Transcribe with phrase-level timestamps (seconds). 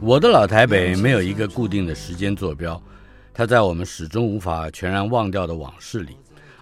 [0.00, 2.82] 我的老台北没有一个固定的时间坐标，
[3.34, 6.16] 它在我们始终无法全然忘掉的往事里。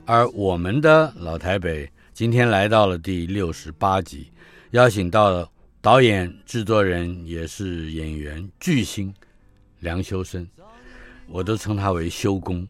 [0.05, 4.33] 而我们的老台北今天来到了第六十八集，
[4.72, 5.48] 邀请到
[5.80, 9.14] 导演、制作人，也是演员巨星
[9.78, 10.48] 梁修身，
[11.28, 12.66] 我都称他为修公。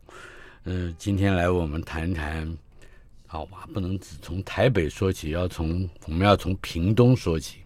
[0.64, 2.54] 嗯、今天来我们谈谈，
[3.26, 7.60] 好吧，不能只从台北说起，要从我们要从屏东说起。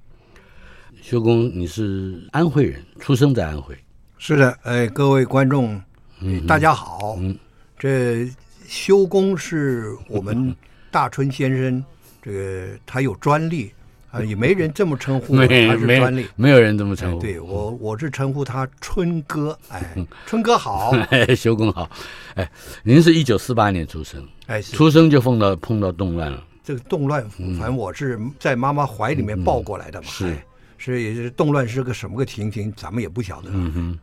[1.03, 3.77] 修公，你是安徽人，出生在安徽。
[4.19, 5.81] 是的，哎，各位观众，
[6.21, 7.17] 嗯、大家好。
[7.19, 7.37] 嗯，
[7.79, 8.31] 这
[8.69, 10.55] 修公是我们
[10.91, 11.83] 大春先生，
[12.23, 13.73] 这个他有专利
[14.11, 17.17] 啊，也没人这么称呼他是专利，没有人这么称呼。
[17.19, 19.59] 哎、对我，我是称呼他春哥。
[19.71, 19.83] 哎，
[20.27, 20.93] 春哥好，
[21.35, 21.89] 修公好。
[22.35, 22.49] 哎，
[22.83, 26.45] 您是一九四八年出生，哎，出生就碰到碰到动乱了。
[26.63, 27.29] 这个动乱，
[27.59, 30.07] 反正我是在妈妈怀里面抱过来的嘛。
[30.07, 30.37] 是。
[30.81, 33.51] 所以动乱是个什么个情形，咱们也不晓得。
[33.53, 33.99] 嗯哼，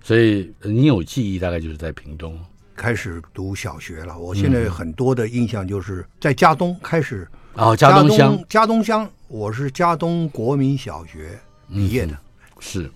[0.00, 2.38] 所以你有记忆，大概就是在屏东
[2.76, 4.16] 开始读小学了。
[4.16, 7.26] 我现在很多的印象就是在嘉东开始。
[7.54, 11.36] 哦，嘉东乡，嘉东乡，我是嘉东国民小学
[11.68, 12.16] 毕业的。
[12.60, 12.88] 是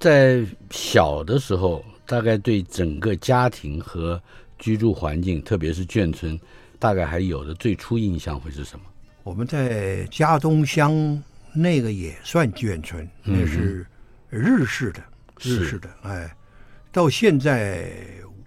[0.00, 4.18] 在小的时候，大概对整个家庭和
[4.58, 6.40] 居住环境，特别是眷村，
[6.78, 8.86] 大概还有的最初印象会是什么？
[9.22, 11.22] 我们在嘉东乡。
[11.54, 13.86] 那个也算眷村，那是
[14.28, 15.04] 日式的，嗯、
[15.38, 15.88] 日式的。
[16.02, 16.28] 哎，
[16.90, 17.92] 到现在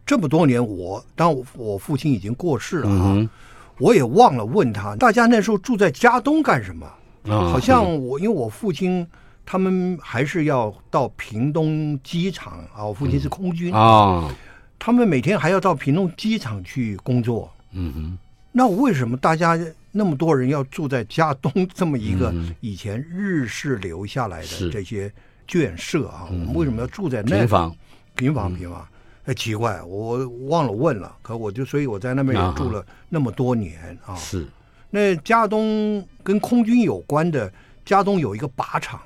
[0.06, 3.29] 这么多年我，我当我父亲已经过世了啊，嗯、
[3.78, 6.85] 我也忘了问他，大家那时候住在家东干什么？
[7.29, 9.07] 啊、好像我因为我父亲
[9.45, 14.31] 他们还是要到屏东机场啊，我父亲是空军啊，哦、
[14.78, 17.50] 他们每天还要到屏东机场去工作。
[17.72, 18.18] 嗯哼，
[18.51, 19.57] 那为什么大家？
[19.97, 22.31] 那么多人要住在家东这么一个
[22.61, 25.11] 以前日式留下来的这些
[25.47, 27.37] 眷舍啊，我们为什么要住在那？
[27.39, 27.75] 平房，
[28.15, 28.87] 平房，平房。
[29.25, 31.17] 哎，奇怪，我忘了问了。
[31.23, 34.13] 可我就所以我在那边也住了那么多年啊。
[34.15, 34.47] 是。
[34.91, 37.51] 那加东跟空军有关的，
[37.83, 39.01] 加东有一个靶场，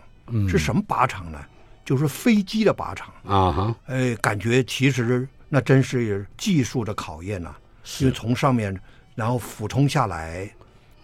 [0.50, 1.40] 是什么靶场呢？
[1.85, 3.75] 就是飞机的靶场啊哈。
[3.85, 7.56] 哎，感觉其实那真是技术的考验呐，
[8.00, 8.78] 因为从上面
[9.16, 10.52] 然后俯冲下来。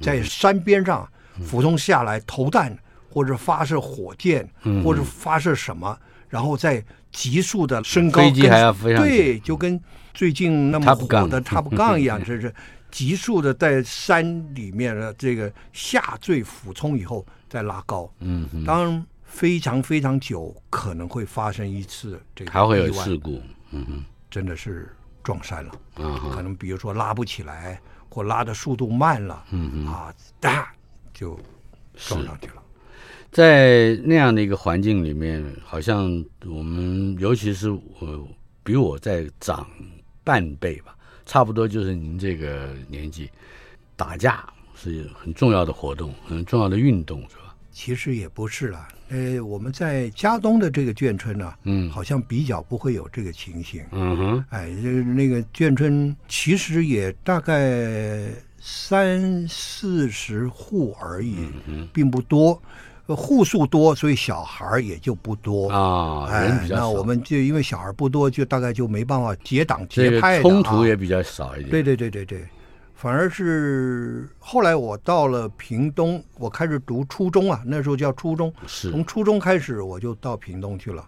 [0.02, 1.08] 在山边上
[1.44, 2.78] 俯冲下来投弹，
[3.09, 4.47] 或者发射火箭，
[4.84, 5.97] 或者发射什么，
[6.30, 9.80] 然后再急速的升高，飞机还要飞上去，对，就跟
[10.13, 12.53] 最近那么火的 Top Gun 一样，这是
[12.91, 18.12] 急速的在山里面的这个下坠俯冲以后再拉高。
[18.19, 23.41] 嗯，当然非常非常久，可能会发生一次这个还会有事故。
[23.72, 25.72] 嗯哼，真的是撞山了。
[25.97, 27.79] 嗯，可能比如说拉不起来。
[28.09, 30.72] 或拉的速度慢了，嗯嗯啊，哒
[31.14, 31.40] 就
[31.96, 32.64] 撞上去了。
[33.31, 38.28] 在那样的一个环境里面，好像我们，尤其是我
[38.64, 39.67] 比我再长
[40.23, 40.96] 半辈吧，
[41.26, 43.29] 差不多就是您这个年纪，
[43.96, 47.23] 打架是很重要的活动，很重要的运动？
[47.78, 48.88] 其实也不是了。
[49.09, 58.29] 呃，我们在嘉东的这个眷村呢、啊，嗯，好像比较不会有这个情形，嗯哼，哎，就是那个眷村其实也大概
[58.59, 61.35] 三四十户而已，
[61.68, 62.59] 嗯，并不多，
[63.06, 65.70] 户数多，所以小孩也就不多。
[65.70, 66.82] 啊，人比较少。
[66.82, 71.70] 那我们就因为小孩不多，就大概就没办法结党结派的、啊，这个冲突也比较少一点。
[71.70, 72.44] 对对对对对，
[72.97, 81.08] 反而是后来我到了屏东，我开始读初中啊，那时候叫初中，是从初中开始我就到屏东去了，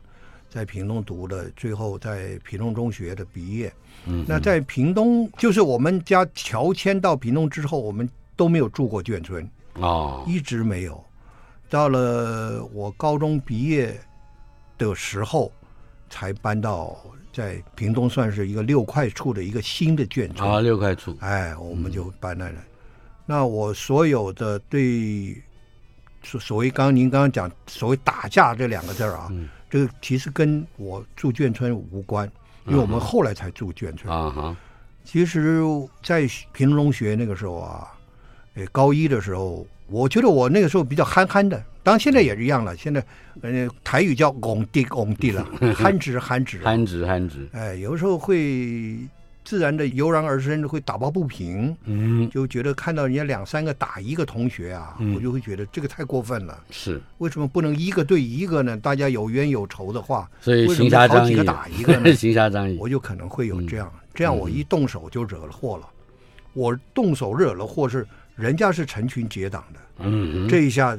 [0.52, 3.74] 在屏东读的，最后在屏东中学的毕业。
[4.06, 11.04] 嗯，那在屏东，就是我们家乔迁到屏东之后，我们都没有住过眷村哦，一直没有。
[11.72, 14.00] 到了我高中毕业
[14.78, 15.52] 的时候，
[16.08, 16.96] 才搬到。
[17.32, 22.60] 在屏东算是一个六块处的一个新的眷村啊，六块处，哎，我们就搬来了。
[22.60, 22.66] 嗯、
[23.26, 25.42] 那我所有的对
[26.24, 32.30] 所所谓刚刚您刚刚讲所谓打架这两个字啊，嗯、这个其实跟我住眷村无关，
[32.66, 34.58] 因为我们后来才住眷村啊哈。
[35.06, 35.64] 其实，
[36.04, 37.88] 在屏东中学那个时候啊，
[38.54, 41.64] 呃，高一的时候，我觉得我那个时候比较憨憨的。
[41.90, 43.04] 当然现在也是一样了，现在
[43.42, 45.44] 呃台语叫“拱地拱地”了，
[45.76, 47.50] 憨 直憨直，憨直憨直。
[47.52, 48.96] 哎，有时候会
[49.44, 51.76] 自然的油然而生，会打抱不平。
[51.86, 56.64] 嗯，就觉得看到人家两三个打一个同学啊，嗯、我就会觉得这个太过分了。
[56.70, 58.78] 是，为什么不能一个对一个呢？
[58.78, 62.14] 大家有冤有仇的话，所以行侠仗义打一个呢？
[62.14, 65.90] 行侠仗义，我就可能会有这样，嗯、这样我一动手就惹了祸了。
[65.90, 70.96] 嗯、我动手惹了祸是人家是成群结党的，嗯，这一下。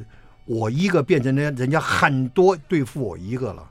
[0.50, 3.70] 我一个变成人人家很多对付我一个了，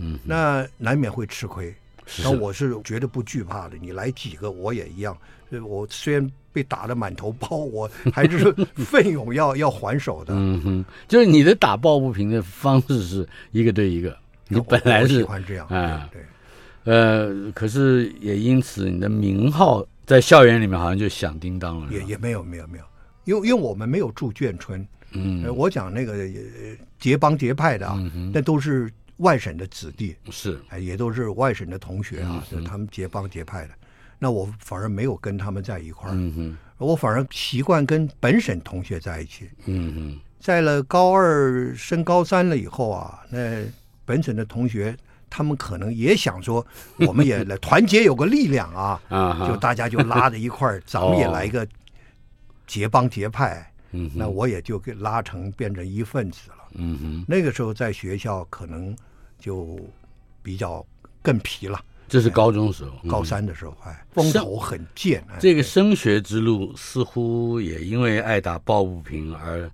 [0.00, 1.72] 嗯，那难免会吃亏。
[2.04, 5.16] 是那我是绝对不惧怕的，你来几个我也一样。
[5.64, 10.34] 我虽然被打得满头包，我还是奋勇要要还手的。
[10.36, 14.16] 嗯哼，就是你的打抱不平的方式是一个对一个，
[14.48, 16.20] 你本来是喜欢这样啊，对，
[16.82, 21.92] 对，呃，可是也因此你的名号在校园里面好像就响叮当了。
[21.92, 22.84] 也也没有没有没有，
[23.26, 24.84] 因为因为我们没有住眷村。
[25.12, 26.28] 嗯，我讲那个
[26.98, 27.98] 结帮结派的啊，
[28.32, 33.70] 那都是外省的子弟，是，哎，也都是外省的同学啊，就他们结帮结派的。
[34.18, 39.48] 那我反而没有跟他们在一块儿，嗯，我反而习惯跟本省同学在一起。
[39.64, 43.64] 嗯哼，在了高二升高三了以后啊，那
[44.04, 44.94] 本省的同学
[45.30, 46.64] 他们可能也想说，
[46.98, 51.66] 我们也来 团结有个力量啊，啊，就大家就拉着一块儿，咱们也来一个
[52.66, 53.72] 结帮结派。
[53.92, 56.56] 嗯，那我也就给拉成变成一份子了。
[56.74, 58.96] 嗯哼，那个时候在学校可能
[59.38, 59.78] 就
[60.42, 60.84] 比较
[61.22, 61.80] 更皮了。
[62.08, 65.24] 这是高中时候，高三的时候，哎，风头很贱。
[65.38, 69.70] 这个升学之路似乎也因为爱打抱不平而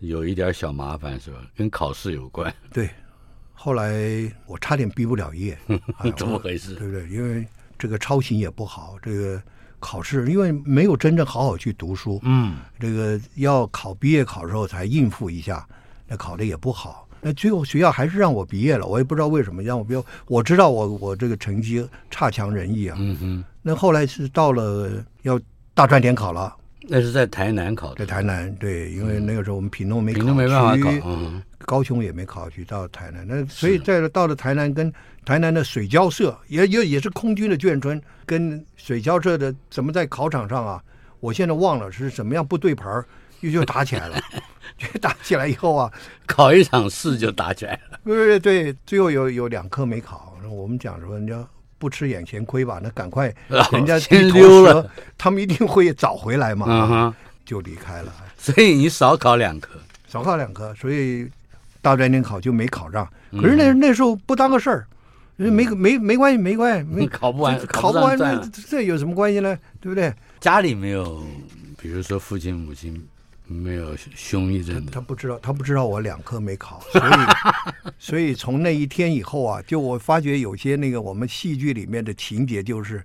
[0.00, 1.38] 有一点小麻烦，是吧？
[1.56, 2.54] 跟考试有关。
[2.72, 2.90] 对，
[3.54, 5.58] 后来我差点毕不了业，
[6.16, 6.74] 怎么回事？
[6.74, 7.08] 对不对？
[7.08, 7.46] 因为
[7.78, 9.42] 这个操行也不好，这个。
[9.80, 15.66] 考试，因为没有真正好好去读书，嗯，这个要考毕业考的时候才应付一下，
[16.06, 17.06] 那考的也不好。
[17.20, 20.04] 那最后学校还是让我毕业了，我也不知道为什么让我毕业。
[20.26, 23.44] 我知道我我这个成绩差强人意啊，嗯哼。
[23.62, 25.38] 那后来是到了要
[25.74, 34.92] 大专联考了，那是在台南考的，在台南对，因为那个时候我们屏东没考，屏东没办法考，嗯，高雄也没考去，到台南，那所以在到了台南跟。
[35.28, 40.82] 台南的水交社也也也是空军的眷村，跟水交社的怎么在考场上啊？
[41.20, 43.04] 我现在忘了是怎么样不对盘
[43.40, 44.18] 又就打起来了。
[44.78, 45.92] 就打起来以后啊，
[46.24, 48.00] 考一场试就打起来了。
[48.06, 50.34] 对对对，最后有有两科没考。
[50.48, 51.46] 我们讲说，人家
[51.78, 52.80] 不吃眼前亏吧？
[52.82, 53.30] 那赶快，
[53.70, 57.14] 人家先溜了，他们一定会找回来嘛。
[57.44, 58.10] 就离开了。
[58.38, 61.28] 所以你少考两科，少考两科，所以
[61.82, 63.06] 大专联考就没考上。
[63.32, 64.86] 可是那那时候不当个事儿。
[65.38, 69.56] 没没没关系，没关系，没 考不完，考不完，这这有什么关系呢？
[69.80, 70.12] 对不对？
[70.40, 71.24] 家里没有，
[71.80, 73.06] 比如说父亲母亲
[73.46, 77.12] 没有凶一阵的，他不知道，他不知道我两科没考，所以
[77.98, 83.02] 所以从那一天以后啊，就我发觉有些那个我们戏剧里面的情节，就是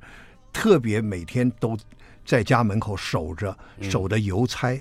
[0.51, 1.77] 特别每天都
[2.25, 4.75] 在家门口守着，守着邮差。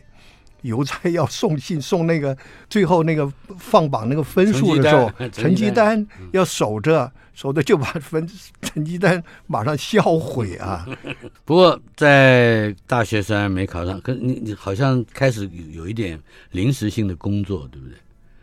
[0.68, 2.36] 邮差要送信送那个
[2.70, 8.28] 最后那个放榜那个分数的时候，成绩单要守着， 守着就把分
[8.62, 10.86] 成绩单马上销毁啊。
[11.44, 16.18] 不过在大学虽然没考上，可你你好像开始有有一点
[16.52, 17.96] 临时性的工作，对不对？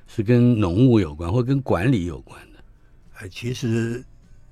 [0.08, 2.60] 是跟农务有关，或跟管理有关的。
[3.20, 4.04] 哎，其实，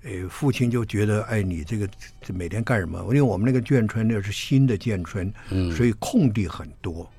[0.03, 1.89] 哎，父亲就觉得，哎，你这个
[2.21, 2.99] 这每天干什么？
[3.07, 7.09] 因为我们那个眷村那是新的眷村，嗯，所以空地很多。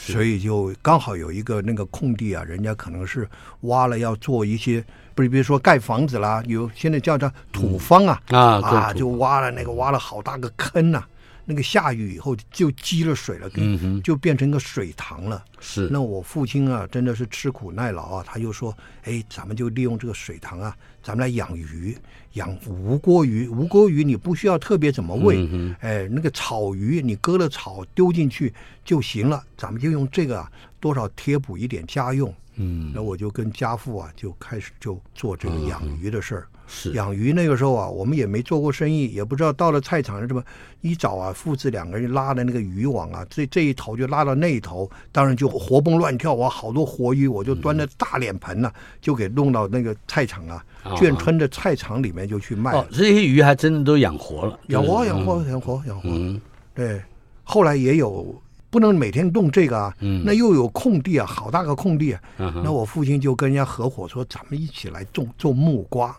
[0.00, 3.28] 所以就刚好有一个那个空地啊，人家可能是
[3.62, 4.82] 挖了要做一些，
[5.14, 11.08] 不是比如说盖房子啦，有现在叫它土方啊、嗯、啊啊，就挖了那个挖了好大个坑呐、啊，
[11.50, 15.42] 那个下雨以后就积了水了，嗯，就变成一个水塘了。
[15.58, 15.88] 是。
[15.90, 21.96] 那我父亲啊，真的是吃苦耐劳啊，他就说：“哎，咱们就利用这个水塘啊，咱们来养鱼，
[22.34, 23.48] 养无锅鱼。
[23.48, 28.52] 无锅鱼你不需要特别怎么喂，嗯、哎，那个草鱼你割了草丢进去
[28.84, 29.42] 就行了。
[29.56, 32.30] 咱们就用这个啊，多少贴补一点家用。
[32.56, 36.46] 嗯，那我就跟家父啊，就开始就做这个养鱼的事儿。
[36.52, 40.42] 嗯”是养鱼那个时候啊，我们也没做过生意，也不知道到了菜场是什么。
[40.80, 50.64] 一早啊，父子两个人拉的那个渔网啊，这这一头就拉到那一头，当然就活蹦乱跳哇，好多活鱼，我就端着大脸盆呢、啊，就给弄到那个菜场啊，
[50.96, 52.70] 眷村的菜场里面就去卖。
[52.72, 56.08] 哦，这些鱼还真的都养活了，养活养活养活养活。
[56.10, 56.40] 嗯，
[56.74, 57.02] 对。
[57.42, 66.14] 后来也有不能每天动这个啊，嗯，那又有空地啊，好大个空地啊，那我父亲就跟人家合伙说，咱们一起来种种木瓜。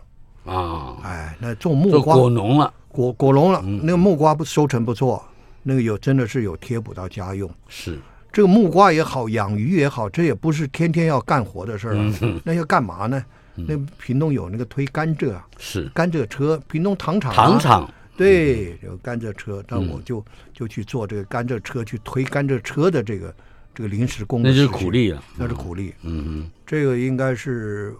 [0.50, 5.24] 啊、哦，哎，那种木瓜果农了，果果农了，嗯，那个木瓜不收成不错，
[5.62, 7.48] 那个有真的是有贴补到家用。
[7.68, 7.96] 是。
[8.32, 13.24] 这个木瓜也好，养鱼也好，这也不是天天要干活的事儿，那要干嘛呢？
[13.54, 15.88] 嗯，那屏东有那个推甘蔗，是。
[15.94, 17.94] 甘蔗车，屏东糖厂，糖厂。
[18.16, 23.32] 对，有甘蔗车，那我就，嗯，就去做这个甘蔗车，去推甘蔗车的这个
[23.72, 25.94] 这个临时工，那就是苦力啊，那是苦力。
[26.02, 26.24] 嗯。
[26.26, 27.94] 嗯，这个应该是。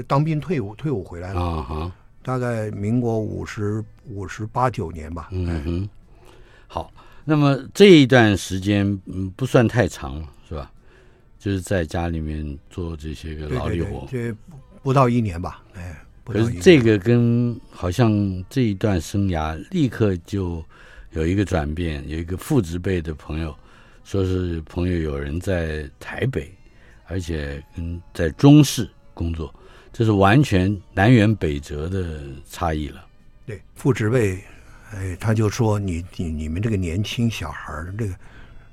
[0.00, 1.92] 就当兵退伍，退伍回来了啊哈，
[2.22, 5.28] 大概民国五十五十八九年吧。
[5.30, 5.88] 嗯哼，
[6.66, 6.90] 好，
[7.22, 10.72] 那么这一段时间嗯不算太长了，是吧？
[11.38, 14.34] 就是在家里面做这些个劳力活，这
[14.82, 15.62] 不到一年吧？
[15.74, 18.10] 哎，可是这个跟好像
[18.48, 20.64] 这一段生涯立刻就
[21.10, 23.54] 有一个转变，有一个父职辈的朋友
[24.02, 26.50] 说是朋友有人在台北，
[27.06, 29.54] 而且跟在中视工作。
[29.92, 33.04] 这是完全南辕北辙的差异了。
[33.44, 34.42] 对，父执位，
[34.94, 38.14] 哎，他就说你你你们这个年轻小孩儿，这个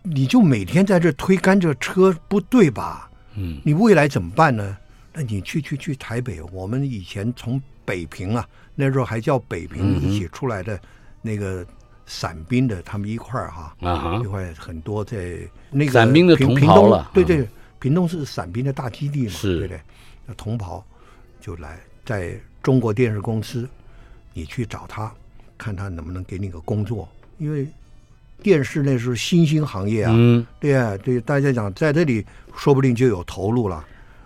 [0.03, 3.09] 你就每天在这推甘蔗车，不对吧？
[3.35, 4.77] 嗯，你未来怎么办呢？
[5.11, 10.79] 那你去去去台北，我们以前从北平啊，那时候还叫北平一起出来的
[11.21, 11.65] 那个
[12.05, 15.39] 伞兵的，他们一块儿哈，啊，一块很多在
[15.71, 17.09] 那个伞兵的同袍了。
[17.13, 17.47] 对对，
[17.79, 19.81] 屏东是伞兵的大基地嘛，是，对对，
[20.27, 20.85] 那同袍。
[21.39, 23.67] 就来在中国电视公司，
[24.33, 25.11] 你去找他，
[25.57, 27.07] 看他能不能给你个工作。
[27.37, 27.67] 因为
[28.41, 32.25] 电视那时候新兴行业啊，嗯、对啊，对大家讲，在这里
[32.55, 33.85] 说不定就有投入了。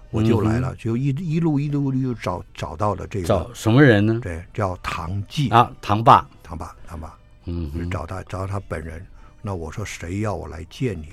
[0.09, 3.27] 我就来了，嗯、就一一路一路就找找到了这个。
[3.27, 4.19] 找什么人呢？
[4.21, 7.17] 对，叫唐季啊，唐爸，唐爸，唐爸。
[7.45, 9.05] 嗯，就找他，找到他本人。
[9.41, 11.07] 那我说谁要我来见你？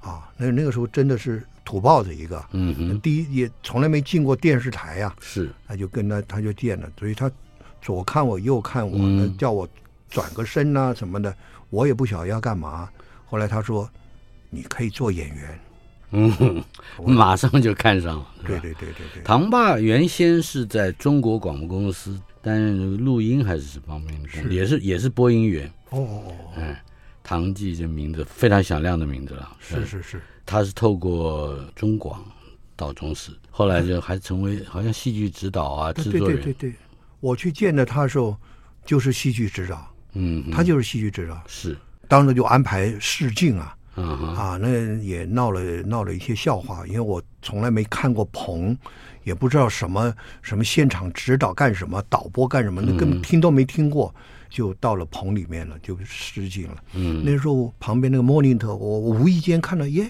[0.00, 1.42] 啊，那那个时候真的是。
[1.64, 7.30] 土包子一个，嗯哼，第一也从来没进过电视台呀、啊，是，他就跟他他就见了，所以他
[7.80, 9.66] 左看我右看我，嗯、叫我
[10.08, 11.34] 转个身呐、啊、什么的，
[11.70, 12.88] 我也不晓得要干嘛。
[13.24, 13.88] 后来他说，
[14.50, 15.60] 你可以做演员，
[16.10, 16.62] 嗯，
[17.04, 18.26] 马上就看上了。
[18.46, 19.22] 对对对对对。
[19.24, 25.66] 唐爸原先是在中国广播公司担任录音还是什么方面的工作，也是也是播音员。
[25.90, 26.76] 哦哦哦，嗯，
[27.22, 29.56] 唐季这名字非常响亮的名字了。
[29.58, 30.20] 是是是。
[30.44, 32.22] 是他是透过中广
[32.76, 36.36] 到中视，后来就还成为好像戏剧指导啊，制作人。
[36.36, 36.74] 对对对对，
[37.20, 38.36] 我去见了他的时候，
[38.84, 39.86] 就是戏剧指导。
[40.12, 41.42] 嗯，他就是戏剧指导。
[41.46, 41.76] 是，
[42.08, 48.76] 当时就安排试镜啊，嗯、啊，那也闹了闹了一些笑话，因为我从来没看过棚，
[49.22, 54.14] 也不知道什么什么现场指导干什么，导播干什么，那根本听都没听过。
[54.16, 54.20] 嗯
[54.54, 56.76] 就到了棚里面了，就失禁了。
[56.92, 60.08] 嗯，那时候旁边那个 monitor，我我无意间看到，耶，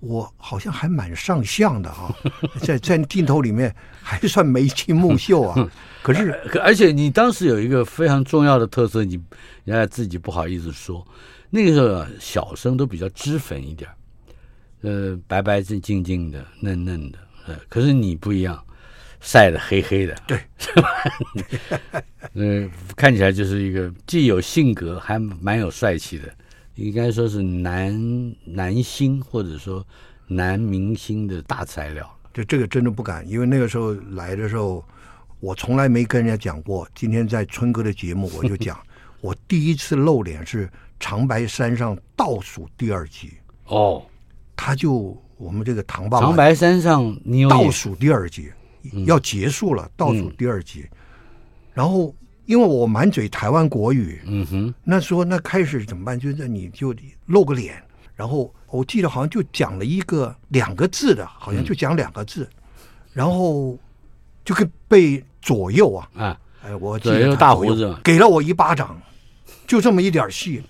[0.00, 2.12] 我好像还蛮上相的啊，
[2.60, 3.72] 在在镜头里面
[4.02, 5.70] 还算眉清目秀啊。
[6.02, 9.16] 可是，可而且你当时有一个非常重要的特色，你
[9.62, 11.06] 原来自己不好意思说，
[11.50, 13.88] 那个时候小生都比较脂粉一点，
[14.80, 17.18] 呃，白白净净净的，嫩嫩的。
[17.46, 18.60] 呃，可是你不一样。
[19.24, 20.88] 晒得黑黑的，对，是吧？
[22.34, 26.30] 嗯，看起来就是一个既有性格，还蛮有帅气的，
[26.74, 29.82] 应该说是男男星或者说
[30.26, 32.06] 男明星的大材料。
[32.34, 34.84] 就这个真的不敢，因为那个时候来的时候，
[35.40, 36.86] 我从来没跟人家讲过。
[36.94, 38.78] 今天在春哥的节目，我就讲，
[39.22, 40.66] 我第一次露脸是
[41.00, 43.32] 《长白山上》倒数第二集。
[43.68, 44.04] 哦，
[44.54, 48.52] 他就我们这个唐爸爸，长白山上你有倒数第二集。
[49.06, 50.98] 要结束了，倒数第二集，嗯、
[51.72, 52.14] 然后
[52.46, 56.18] 因为我满嘴台湾国语，嗯哼，那说那开始怎么办？
[56.18, 56.94] 就是你就
[57.26, 57.82] 露个脸，
[58.14, 62.58] 然后我记得好像就讲了一个两个字的，好像就讲两个字，嗯、
[63.12, 63.78] 然后
[64.44, 67.96] 就跟被左右啊，啊，哎，我记得大胡子。
[68.04, 69.00] 给了我一巴掌，
[69.66, 70.62] 就这么一点戏，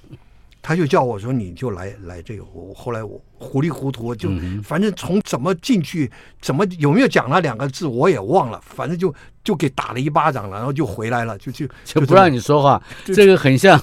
[0.66, 12.82] 他就叫我说你就来来这个，我后来我糊里糊涂就、嗯、反正从怎么进去，怎么有没有讲那两个字我也忘了，反正就就给打了一巴掌了，然后就回来了，就就 就不让你说话。
[13.04, 13.78] 这个很像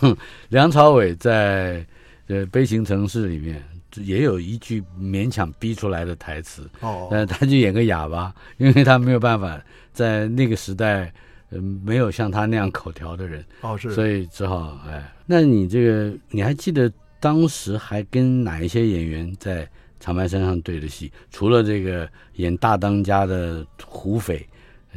[0.49, 1.85] 梁朝伟在
[2.25, 3.63] 呃《悲情城市》里面
[3.97, 9.61] 也有一句勉强逼出来的台词，哦，但，他就演个哑巴，因为他没有办法
[9.93, 11.13] 在那个时代。
[11.51, 21.11] 嗯，没有像他那样口条的人哦，是，所以只好哎，那你这个你还记得当时还跟哪一些演员在长白山上对的戏？
[21.29, 24.47] 除了这个演大当家的胡斐，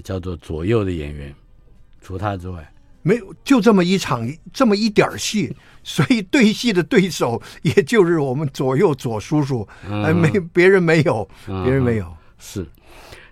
[0.02, 1.34] 叫做左右的演员，
[2.00, 12.66] 除他之外，没有，就这么一场，这么一点戏，所以对戏的对手 也就是我们左右左叔叔，哎，没别人没有，别人没有，嗯、是。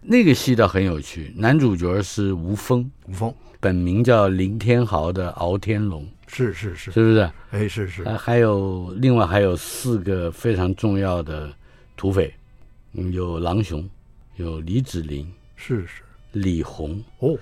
[0.05, 7.31] 那个戏倒很有趣，男主角是吴峰，吴峰本名叫林天豪的敖天龙，是是是，是不是？
[7.53, 8.05] 哎，是是。
[8.17, 11.55] 还有另外还有四个非常重要的
[11.97, 12.35] 土匪，
[12.95, 13.89] 嗯，有狼雄，
[14.37, 17.39] 有李子林，是是，李红，哦，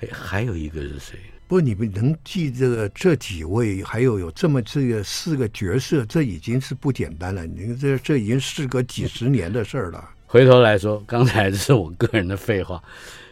[0.00, 1.18] 哎，还有一个是谁？
[1.48, 7.44] 不，你们能记这个这几位，还有有这么这个四个角色，这已经是不简单了。
[7.44, 10.08] 你这这已经事隔几十年的事儿了。
[10.30, 12.82] 回头来说，刚才这是我个人的废话。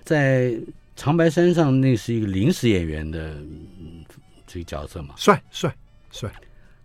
[0.03, 0.59] 在
[0.97, 3.37] 长白山上，那是一个临时演员的
[4.47, 5.15] 这个角色嘛？
[5.15, 5.77] 帅帅
[6.11, 6.33] 帅。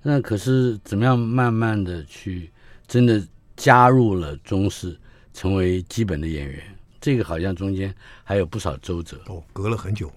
[0.01, 2.51] 那可是怎么样慢慢的去
[2.89, 3.25] 真的
[3.55, 4.99] 加入了中式，
[5.33, 6.61] 成为基本的演员？
[6.99, 9.17] 这个好像中间还有不少周折。
[9.27, 10.11] 哦，隔了很久，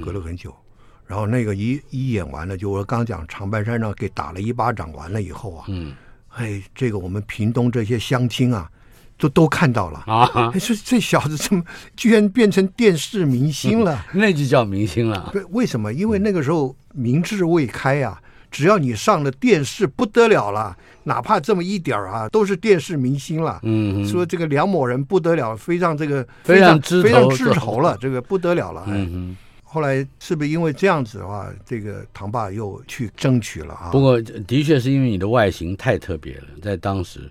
[0.00, 0.50] 隔了很久。
[0.50, 5.96] 嗯、然后那个一一演完了，就我刚讲长白山上给打了一巴掌，完了以后啊，嗯，
[6.28, 8.70] 哎，这个我们屏东这些乡亲啊。
[9.18, 10.52] 都都看到了啊！
[10.58, 11.62] 说这小子怎么
[11.96, 14.04] 居然变成电视明星了？
[14.12, 15.30] 那就叫明星了。
[15.32, 15.92] 对，为什么？
[15.92, 18.20] 因为那个时候民智未开啊，
[18.50, 23.58] 只要你上了电视，不得了了，哪怕这么一点儿啊，都是电视明星了。
[23.62, 28.84] 嗯，说这个梁某人不得了，非常这个非常非常枝头了， 这个不得了了。
[28.88, 33.88] 嗯，后来是不是因为这样子的话，这个唐爸又去争取了啊？
[33.90, 37.30] 不过的确是因为你的外形太特别了，在当时。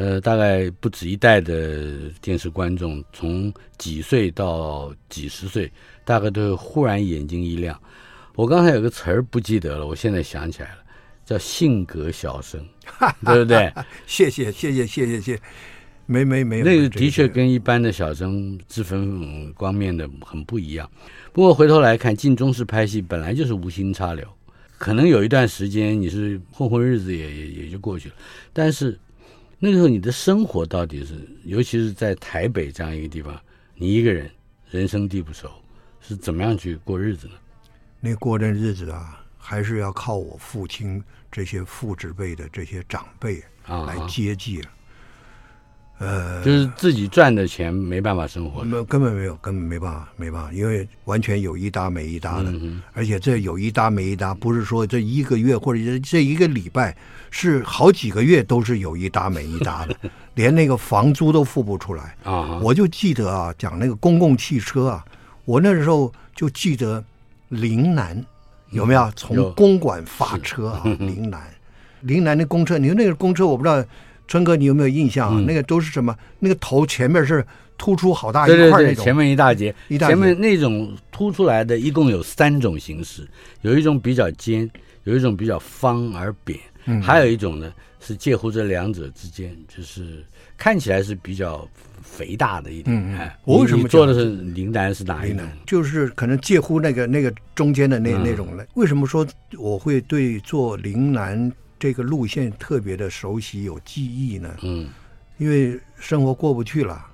[0.00, 5.70] 呃，大概不止一代的电视观众，从几岁到几十岁，
[6.06, 7.78] 大概都会忽然眼睛一亮。
[8.34, 10.78] 我刚才有个词儿不记得了，我现在想起来了，
[11.26, 12.66] 叫性格小生，
[13.26, 13.70] 对不对？
[14.06, 15.38] 谢谢谢谢谢谢谢，
[16.06, 20.90] 没没没有，那个的确跟一般的小生脂粉光面的很不一样。
[21.34, 24.26] 不过回头来看，进中式拍戏本来就是无心插柳，
[24.78, 28.14] 可能有一段时间你是混混日子也也也就过去了，
[28.54, 28.98] 但是。
[29.62, 33.38] 那个时候你的生活到底是，尤其是在台北这样一个地方，
[33.74, 34.30] 你一个人
[34.70, 35.50] 人生地不熟，
[36.00, 37.34] 是怎么样去过日子呢？
[38.00, 44.68] 那过的日子啊，还是要靠我父亲这些父执辈的这些长辈啊来接济了。
[44.68, 44.72] 啊
[46.00, 56.96] 呃，就是自己赚的钱没办法生活，没根本没有，根本没办法，没办法，因为完全有一搭没一搭的，嗯、而且这有一搭没一搭，不是说这一个月或者这一个礼拜，
[57.30, 59.94] 是好几个月都是有一搭没一搭的，
[60.36, 62.16] 连那个房租都付不出来。
[62.24, 62.58] 啊！
[62.62, 65.04] 我就记得啊，讲那个公共汽车啊，
[65.44, 67.04] 我那时候就记得
[67.50, 68.24] 陵南
[68.70, 69.12] 有没有？
[69.14, 70.82] 从公馆发车啊？
[70.98, 71.42] 陵南，
[72.00, 73.84] 陵南的公车，你说那个公车，我不知道。
[74.30, 75.40] 春哥，你有没有印象啊？
[75.40, 76.16] 嗯、那个都是什么？
[76.38, 77.44] 那个头前面是
[77.76, 80.14] 突出好大一块那种，对对对，前面一大截，一大截。
[80.14, 83.26] 前面那种凸出来的，一共有三种形式，
[83.62, 84.70] 有一种比较尖，
[85.02, 90.24] 有一种比较方而扁，嗯、还有一种呢是介乎这两者之间，就是
[90.56, 91.68] 看起来是比较
[92.00, 92.96] 肥大的一点。
[92.96, 95.44] 嗯、哎，我为什么做的是陵南是哪一种？
[95.66, 98.64] 就是可能介乎那个那个中间的那、嗯、那种的。
[98.74, 99.26] 为什么说
[99.58, 101.52] 我会对做陵南？
[101.80, 104.54] 这个路线特别的熟悉，有记忆呢。
[104.62, 104.86] 嗯，
[105.38, 107.04] 因为生活过不去了，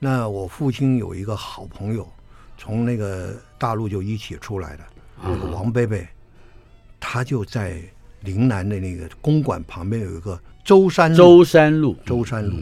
[0.00, 2.06] 那我父亲有一个好朋友，
[2.58, 4.82] 从那个大陆就一起出来的，
[5.22, 6.04] 那个王贝贝，
[6.98, 7.80] 他就在
[8.22, 11.16] 岭南的那个公馆旁边有一个舟山路。
[11.16, 12.56] 舟山路，舟山路，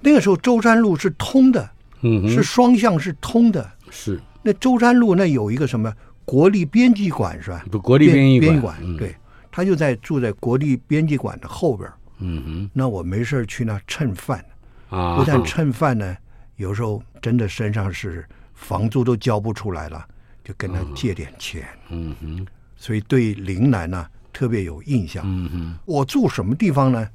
[0.00, 3.70] 那个时候舟山路是通的，嗯，是双向是通的。
[3.90, 5.92] 是那舟山路那有一个什么
[6.24, 7.62] 国立编辑馆是吧？
[7.70, 9.14] 不，国立编辑馆，对。
[9.54, 11.88] 他就在住在国立编辑馆的后边，
[12.18, 14.44] 嗯哼，那我没事去那蹭饭，
[14.90, 16.16] 啊，不但蹭饭呢，
[16.56, 20.04] 有时候真的身上是房租都交不出来了，
[20.42, 22.12] 就跟他借点钱，嗯。
[22.20, 27.08] 哼，所以对岭南呢特别有印象，嗯哼，我住什么地方呢？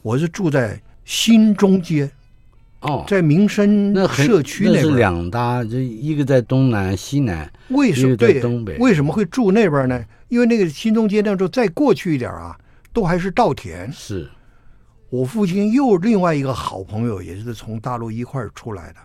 [0.00, 2.10] 我是住在新中街，
[2.82, 8.76] 哦，在民生社区那边，那是两大，这一个在东南西南，为什么对东北？
[8.78, 10.04] 为什么会住那边呢？
[10.28, 12.58] 因为那个新中街那时候再过去一点啊，
[12.92, 13.90] 都还是稻田。
[13.92, 14.28] 是，
[15.10, 18.96] 我父亲又另外一个好朋友，也是从大陆一块儿出来的，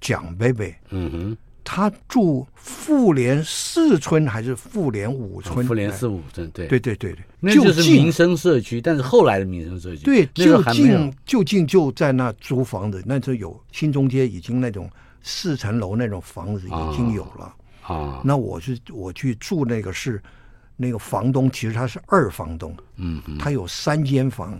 [0.00, 0.74] 蒋贝贝。
[0.90, 1.36] 嗯哼。
[1.70, 5.66] 他住妇联四村还是妇联五村？
[5.66, 6.66] 妇联四五村，对。
[6.66, 14.90] 对对对对，那就是民生社区，但是后来的民生社区，对，就近就近就在那租房子，那时候有新中街已经那种
[15.22, 17.54] 四层楼那种房子已经有了。
[17.82, 18.22] 啊。
[18.24, 20.18] 那我是我去住那个是
[20.74, 24.58] 那个房东，其实他是二房东，嗯，他有三间房，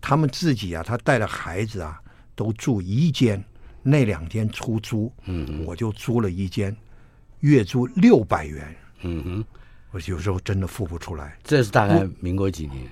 [0.00, 2.00] 他们自己啊，他带着孩子啊，
[2.34, 3.44] 都住一间。
[3.82, 6.76] 那两间出租，嗯，我就租了一间，
[7.40, 9.44] 月租六百元，嗯哼，
[9.92, 11.38] 我有时候真的付不出来。
[11.42, 12.90] 这是大概民国几年？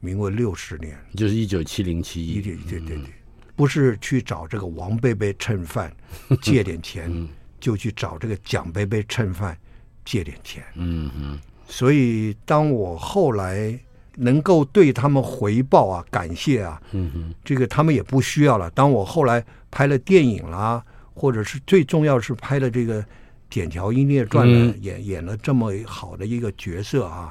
[0.00, 2.40] 民国六十年，就是一九七零七一。
[2.40, 3.06] 对对对对，
[3.54, 5.94] 不是去找这个王贝贝蹭饭
[6.42, 9.56] 借点钱，嗯、就去找这个蒋贝贝蹭饭
[10.04, 10.62] 借点钱。
[10.74, 13.78] 嗯哼，所以当我后来。
[14.18, 18.70] 能够对他们回报啊，感谢啊，嗯哼，这个他们也不需要了。
[18.70, 19.44] 当我后来
[19.76, 23.02] 拍了电影啦，或者是最重要是拍了这个
[23.50, 27.30] 《点条英烈传》了，演演了这么好的一个角色啊，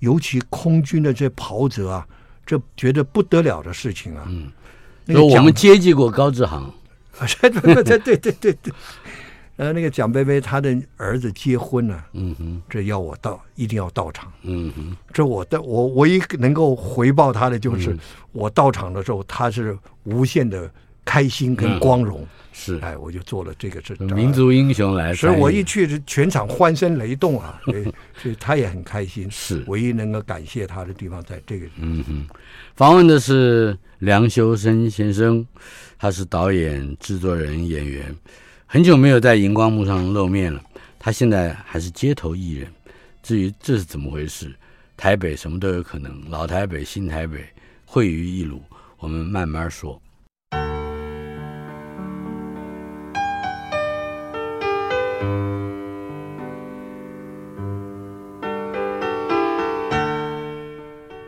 [0.00, 2.06] 尤其空军的这袍泽啊，
[2.44, 4.26] 这觉得不得了的事情啊。
[4.28, 4.52] 嗯，
[5.06, 6.70] 那个我们接济过高志航，
[7.40, 8.72] 对对对对对对对。
[9.56, 17.96] 呃，那个蒋伯伯他的儿子结婚了，嗯哼，这要我到，一定要到场，嗯哼，这我的我唯一能够回报他的就是，
[18.32, 20.68] 我到场的时候，他是无限的
[21.04, 27.84] 开心跟光荣，嗯、是，哎，我就做了这个事，民族英雄来，所以我一去，是全场欢声雷动啊， 所以
[28.22, 32.26] 所以他也很开心，是，唯一能够感谢他的地方在这个，嗯哼，
[32.74, 35.46] 访问的是梁修身先生，
[35.98, 38.14] 他是导演、制作人、演员。
[38.66, 40.60] 很久没有在荧光幕上露面了，
[40.98, 42.68] 他现在还是街头艺人。
[43.22, 44.52] 至于这是怎么回事，
[44.96, 47.44] 台北什么都有可能，老台北、新台北
[47.84, 48.60] 汇于一炉，
[48.98, 50.00] 我们慢慢说。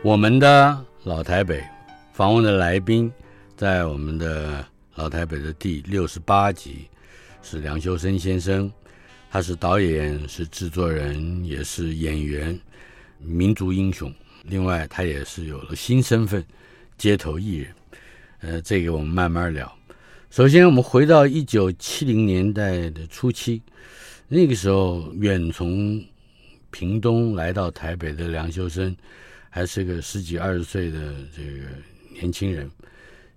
[0.07, 1.61] 我们的老台北
[2.13, 3.11] 访问的来宾，
[3.57, 4.65] 在我们的
[4.95, 6.87] 老台北的第六十八集。
[7.41, 8.71] 是梁修身先生，
[9.29, 12.57] 他是导演，是制作人，也是演员，
[13.19, 14.09] 民族英雄。
[14.43, 16.41] 另外，他也是有了新身份，
[16.97, 17.75] 街头艺人。
[18.39, 19.69] 呃，这个我们慢慢聊。
[20.29, 23.61] 首先，我们回到一九七零年代的初期，
[24.29, 26.01] 那个时候远从
[26.71, 28.95] 屏东来到台北的梁修身，
[29.57, 31.67] 还是个十几二十岁的这个
[32.13, 32.69] 年轻人，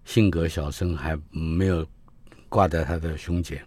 [0.05, 1.87] 性格小生，还没有。
[2.53, 3.65] 挂在他的胸前，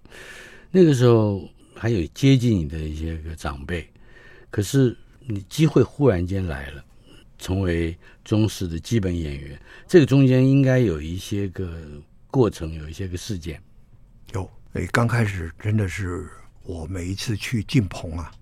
[0.69, 3.89] 那个时候还有接近你的一些个长辈，
[4.49, 4.93] 可是
[5.25, 6.83] 你机会忽然间来了，
[7.37, 11.79] 成为中视的基本演员，这个中间应该有一些个
[12.29, 13.57] 过程，有一些个事件。
[14.33, 16.27] 有，哎，刚开始真的是
[16.63, 18.33] 我每一次去进棚啊，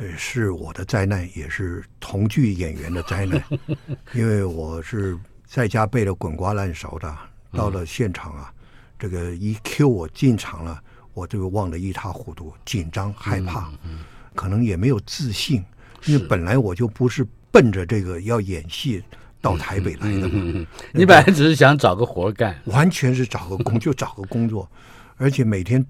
[0.00, 3.42] 呃，是我的灾难，也是同剧演员的灾难，
[4.14, 7.14] 因为我是在家背的滚瓜烂熟的，
[7.52, 8.50] 到了现场啊。
[8.52, 8.56] 嗯
[9.00, 10.78] 这个一 Q 我进场了，
[11.14, 13.98] 我就忘得一塌糊涂，紧张害怕，嗯嗯、
[14.34, 15.64] 可能也没有自信，
[16.04, 19.02] 因为本来我就不是奔着这个要演戏
[19.40, 20.32] 到台北来的嘛。
[20.34, 24.70] 嗯嗯嗯、 你本来只是想找个活干，完全是找个工就找个工作，
[25.16, 25.82] 而且每天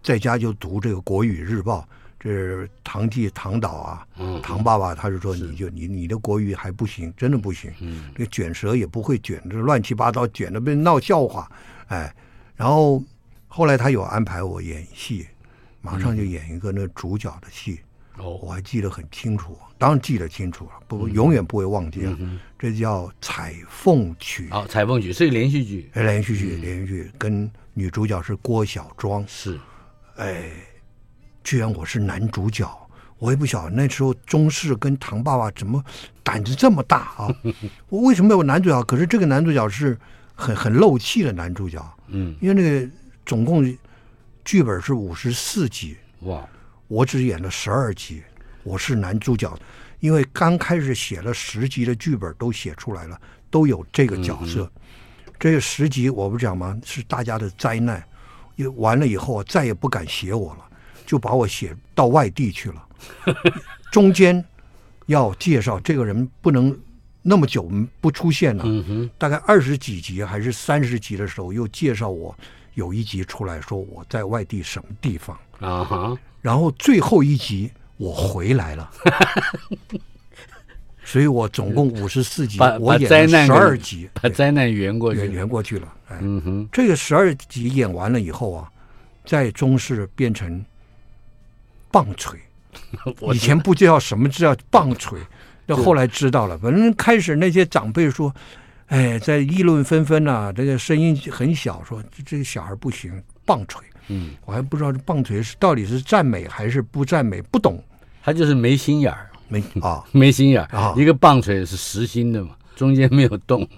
[0.00, 1.80] 在家就读这个《国语日报》，
[2.22, 11.50] 这是唐季唐导啊，嗯、唐爸爸他就说你就你你的国语还不行，真的不行，嗯、这个卷舌也不会卷，这乱七八糟卷的被闹笑话，
[11.88, 12.14] 哎。
[12.54, 13.02] 然后
[13.48, 15.26] 后来他有安排我演戏，
[15.80, 17.80] 马上就演一个那主角的戏，
[18.18, 22.16] 哦，我还记得很清楚，当然记得清楚了，不永远不会忘记了。
[22.56, 24.48] 这叫《彩凤曲》。
[24.54, 29.26] 啊，《彩凤曲》是个连续剧，连续剧，连续剧，跟女主角是郭小庄。
[29.26, 29.58] 是，
[30.16, 30.44] 哎，
[31.42, 32.68] 居然我是男主角，
[33.18, 35.82] 我也不晓得那时候中视跟唐爸爸怎么
[36.22, 37.34] 胆子这么大啊！
[37.88, 38.82] 我为什么有男主角？
[38.84, 39.98] 可是这个男主角是。
[40.34, 41.78] 很很漏气的男主角，
[42.08, 42.90] 嗯，因为那个
[43.24, 43.62] 总共
[44.44, 46.48] 剧本是五十四集，哇，
[46.88, 48.22] 我只演了十二集，
[48.64, 49.56] 我是男主角，
[50.00, 54.68] 因为刚开始写了十集的剧本都写出来了，都有这个角色，
[55.26, 56.76] 嗯、这个十集我不讲吗？
[56.82, 58.02] 是大家的灾难，
[58.56, 60.64] 也完了以后再也不敢写我了，
[61.06, 62.86] 就把我写到外地去了，
[63.92, 64.44] 中间
[65.06, 66.76] 要介绍这个人不能。
[67.24, 68.64] 那么久不出现了，
[69.16, 72.36] 大概二十几集还是三十集的时候，又介绍我
[72.74, 75.38] 有一集出来说我在外地什么地方。
[75.60, 78.90] 啊哈，然后最后一集我回来了，
[81.04, 85.94] 所以我总共五十四集，把我演了十二集，把灾难圆过去，圆过去了。
[86.08, 88.68] 哎、嗯哼，这个十二集演完了以后啊，
[89.24, 90.64] 在中视变成
[91.92, 92.38] 棒槌，
[93.32, 95.18] 以前不知道什么叫棒槌，
[95.66, 96.58] 那后来知道了。
[96.58, 98.34] 反正开始那些长辈说，
[98.86, 103.80] 哎，在议论纷纷啊，这个声音很小，说这这个小孩不行，棒槌。
[104.08, 107.82] 嗯，我还不知道这棒槌是到底是赞美还是不赞美，不懂。
[108.24, 109.28] 他就是没心眼儿。
[109.48, 113.68] 没 啊，没心眼儿啊，一个棒槌是实心的嘛，中间没有洞，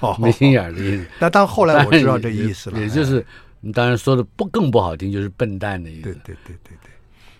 [0.00, 1.06] 哦、没心眼儿的意思。
[1.18, 3.24] 那到后来我知道这意思了，也就是
[3.60, 6.02] 你当然说的不更不好听，就是笨蛋的意思。
[6.02, 6.91] 对对对对对，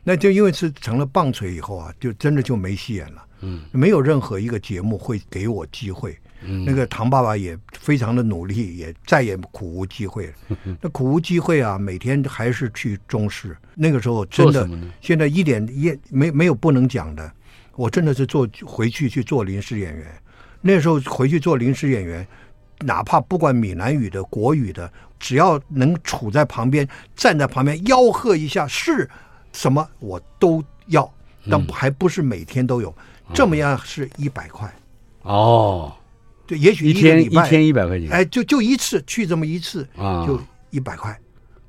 [0.05, 3.25] 那就因为是成了棒槌以后啊，就真的就没戏演了。
[3.41, 6.17] 嗯，没有任何一个节目会给我机会。
[6.45, 10.33] 嗯，那个唐爸爸也非常的努力，也再也苦无机会了。
[10.81, 13.57] 那苦无机会啊，每天还是去中视。
[13.75, 14.69] 那个时候真的，
[15.01, 17.33] 现在一点也没没有不能讲的。
[17.75, 20.07] 我真的是做回去去做临时演员，
[20.61, 22.27] 那时候回去做临时演员，
[22.81, 26.87] 哪怕不管闽南语的、国语的，只要能处在旁边、
[27.17, 29.09] 站在旁边吆喝一下是
[29.53, 31.11] 什么，我都要。
[31.51, 32.89] 但还不是每天都有，
[33.29, 34.73] 嗯、这么样是一百块。
[35.23, 35.93] 哦，
[36.47, 41.19] 对，也许一天一天一百块钱，哎，就就一次去这么一次，啊，就一百块，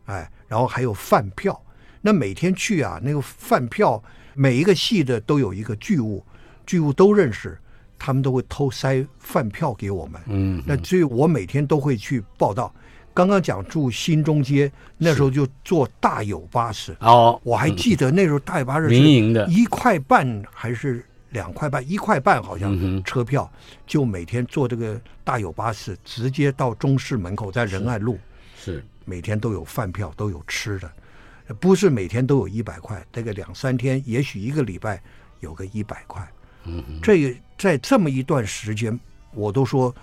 [0.05, 1.59] 哎，然后还有饭票，
[2.01, 4.01] 那每天去啊，那个饭票。
[4.35, 6.25] 每一个系的都有一个剧务，
[6.65, 7.55] 剧务都认识，
[7.99, 10.19] 他们都会偷塞饭票给我们。
[10.25, 12.73] 嗯，那所以我每天都会去报到。
[13.13, 16.95] 刚刚讲住新中街，那时候就坐大有巴士。
[16.99, 21.87] 哦，我还记得那时候大有巴士是民营的，一块半还是两块半？
[21.89, 23.51] 一块半好像车票，
[23.85, 28.17] 就每天坐这个大有巴士，直接到中市门口，在仁爱路。
[28.57, 30.91] 是，每天都有饭票，都有吃的。
[31.59, 35.01] 不是每天都有一百块，这个两三天，也许一个礼拜
[35.41, 36.25] 有个一百块。
[36.63, 38.97] 嗯，这个在这么一段时间，
[39.33, 39.93] 我都说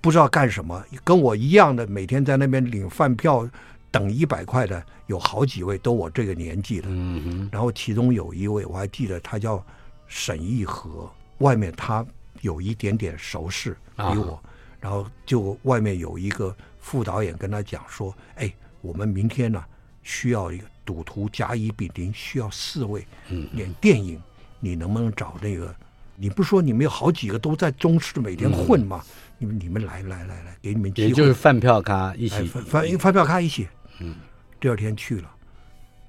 [0.00, 0.84] 不知道干什么。
[1.04, 3.48] 跟我一样的，每天在那边领饭票
[3.90, 6.88] 等一百块的，有好几位都我这个年纪的。
[6.90, 9.64] 嗯，然后其中有一位我还记得，他叫
[10.06, 12.04] 沈义和，外面他
[12.40, 14.40] 有一点点熟识比我，啊，
[14.80, 19.68] 然后就外面有一个副导演跟他讲说：“哎，我们明天呢，啊，
[20.02, 23.06] 需要一个。”赌徒甲乙丙丁需要四位
[23.52, 24.22] 演电影，嗯，
[24.58, 25.72] 你能不能找那个？
[26.16, 29.00] 你不是说你们有好几个都在中视每天混吗？
[29.04, 29.10] 嗯、
[29.42, 33.66] 你们你们来来来来，给你们机会，也就是饭票咖一起，饭饭饭票咖一起。
[33.98, 34.16] 嗯，
[34.60, 35.30] 第二天去了，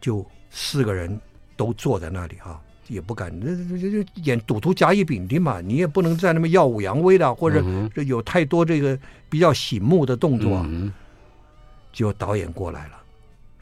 [0.01, 1.17] 就四个人
[1.55, 7.63] 都坐在那里哈、啊，也不敢，那那演赌徒甲乙丙丁嘛，你也不能在那么耀武扬威的，或者
[8.03, 10.61] 有太多这个比较醒目的动作。
[10.67, 10.91] 嗯，
[11.93, 12.97] 就导演过来了。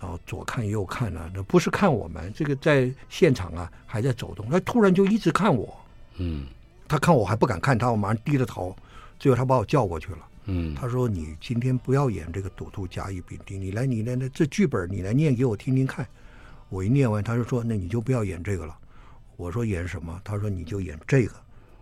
[0.02, 4.50] 然后左看右看啊，那不是看我们这个在现场啊，还在走动。
[4.50, 5.78] 他突然就一直看我，
[6.18, 6.48] 嗯，
[6.88, 8.76] 他看我还不敢看他，我马上低着头。
[9.20, 16.08] 最后他把我叫过去了，嗯，他说：“你今天不要演这个赌徒甲乙丙丁，你来，你来，那这剧本你来念给我听听看。”
[16.70, 18.76] 我一念完，他就说：“那你就不要演这个了。”
[19.38, 21.36] 我说：“演什么？”他说：“你就演这个。”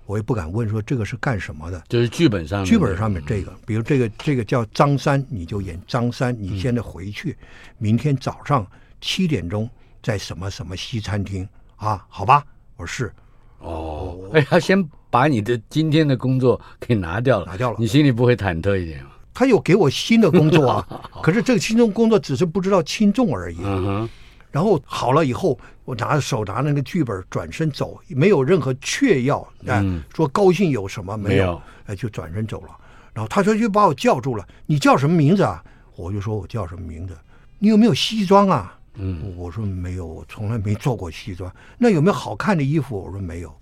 [0.08, 6.34] 我也不敢问说这个是干什么的，就是剧本上剧本上面这个，比如这个这个叫张三，你就演张三。
[6.42, 7.38] 你现在回去，嗯、
[7.78, 8.66] 明天早上
[9.02, 9.70] 七点钟
[10.02, 11.46] 在什么什么西餐厅
[11.76, 12.06] 啊？
[12.08, 12.46] 好吧，
[12.78, 13.14] 我说是。
[13.60, 19.12] 哦，哎，他先把你的今天的工作给拿掉了，拿掉了，你心里不会忐忑一点吗？
[19.34, 20.88] 他有给我新的工作啊，
[21.22, 23.58] 可是这个新的工作只是不知道轻重而已。
[23.62, 24.10] 嗯哼。
[24.50, 31.56] 然后好了以后，我拿着手拿那个剧本转身走，没有任何确要，哎、嗯，说高兴有什么没有？
[31.56, 32.70] 哎、呃，就转身走了。
[33.14, 35.64] 然后他说就把我叫住了，你叫什么名字啊？
[35.96, 37.16] 我就说我叫什么名字？
[37.60, 38.77] 你有没有西装啊？
[38.98, 41.54] 嗯，我说没有，我从来没做过西装。
[41.78, 43.00] 那有没有好看的衣服？
[43.00, 43.56] 我说没有。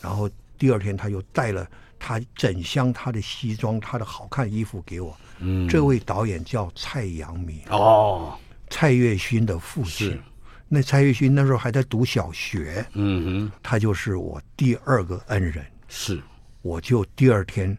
[0.00, 1.66] 然后第二天他又带了
[1.98, 5.16] 他整箱他的西装，他的好看衣服给我。
[5.40, 7.60] 嗯，这位导演叫蔡阳明。
[7.70, 8.38] 哦。
[8.70, 10.20] 蔡岳勋的父亲，
[10.68, 16.20] 那蔡岳勋那时候还在读小学，嗯哼，他就是我第二个恩人，是，
[16.60, 17.74] 我就第二天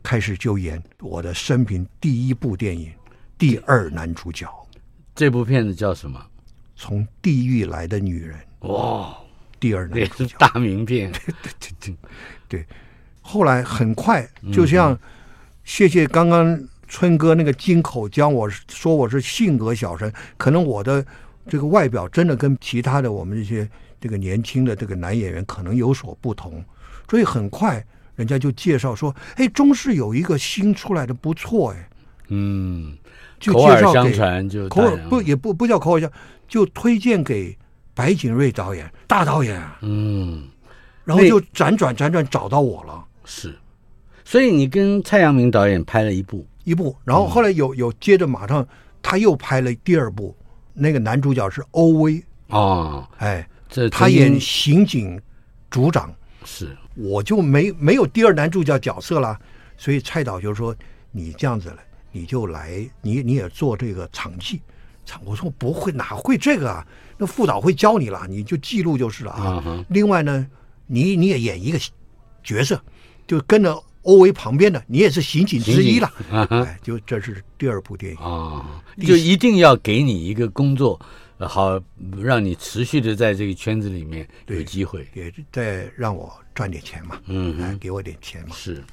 [0.00, 2.92] 开始就演我的生平第一部电影，
[3.36, 4.48] 第二男主角。
[5.12, 6.24] 这部片子叫什么？
[6.78, 8.38] 从地狱来的女人。
[8.60, 9.14] 哇，
[9.60, 11.10] 第二男主角，大名片。
[11.26, 11.96] 对对对对，
[12.48, 12.66] 对，
[13.20, 14.98] 后来很快，就像
[15.64, 16.58] 谢谢刚刚。
[16.90, 21.04] 春哥那个金口将我说我是性格小生，可能我的
[21.46, 23.68] 这个外表真的跟其他的我们这些
[24.00, 26.64] 这个年轻的这个男演员可能有所不同，
[27.10, 27.84] 所以很快
[28.16, 31.90] 人家就介绍说，哎，中视有一个新出来的不错，哎，
[32.28, 32.96] 嗯，
[33.40, 36.10] 就介绍给口耳相传就口耳不也不不叫口耳相，
[36.46, 37.56] 就推荐给
[37.94, 40.46] 白景瑞导演大导演，嗯，
[41.04, 43.04] 然后就辗转辗转找到我了。
[43.24, 43.54] 是，
[44.24, 48.66] 所以你跟蔡阳明导演拍了一部一部，然后后来有有接着马上
[49.02, 50.36] 他又拍了第二部，
[50.74, 55.20] 那个男主角是欧威哦，哎，这他演刑警
[55.70, 56.14] 组长，
[56.44, 59.38] 是，我就没没有第二男主角角色了，
[59.76, 60.74] 所以蔡导就说
[61.10, 61.78] 你这样子了，
[62.18, 64.60] 你就来，你你也做这个场记。
[65.24, 66.86] 我说不会，哪会这个啊？
[67.16, 69.62] 那副导会教你了，你就记录就是了啊。
[69.64, 69.84] Uh.
[69.88, 70.46] 另外呢，
[70.86, 71.78] 你你也演一个
[72.42, 72.78] 角色，
[73.26, 76.12] 就跟着欧维旁边的，你也是刑警之一了。
[76.30, 79.06] Uh 就这是第二部电影啊，uh.
[79.06, 81.00] 就一定要给你一个工作，
[81.38, 81.80] 好
[82.20, 87.18] 让你持续的在这个圈子里面有机会，也再让我赚点钱嘛。
[87.28, 88.54] 嗯、uh 给我点钱嘛。
[88.54, 88.84] 是，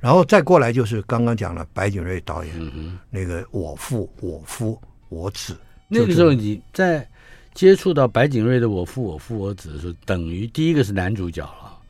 [0.00, 2.90] 然后再过来就是刚刚讲了白景瑞导演，uh huh.
[3.10, 4.80] 那个我父我夫。
[5.10, 5.56] 我子，
[5.88, 7.08] 那个时候你在
[7.54, 11.80] 接触到白景瑞的《我父我夫我子》的时候，等于第一个是男主角了，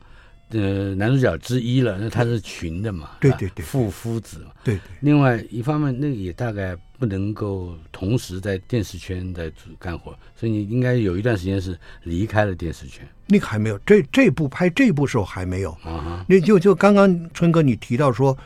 [0.51, 1.97] 呃，男主角之一了。
[1.99, 3.09] 那他是群的嘛？
[3.19, 4.51] 对对对，父夫子嘛。
[4.63, 4.81] 对对。
[5.01, 13.07] 另外一方面，那个也大概不能够同时在电视圈在干活，所以你应该有一段时间是离开了电视圈。
[13.27, 16.25] 那个还没有，这这部拍这部时候还没有啊。
[16.27, 18.37] 那就就刚刚春哥你提到说。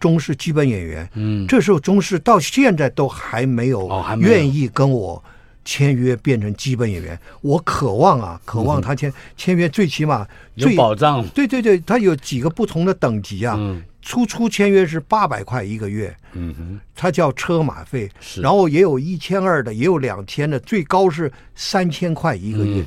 [0.00, 3.86] 中式基本演员，嗯，这时候中式到现在都还没有
[4.18, 5.22] 愿意跟我
[5.62, 7.20] 签约变成基本演员。
[7.42, 11.22] 我渴望啊，渴望他签签约，最起码有保障。
[11.34, 13.58] 对对对，他有几个不同的等级啊。
[14.02, 18.40] 初初签约是八百块一个月，嗯哼，他叫车马费，是。
[18.40, 22.84] 然后也有一千二的，也有两千的，最高是三千块一个月。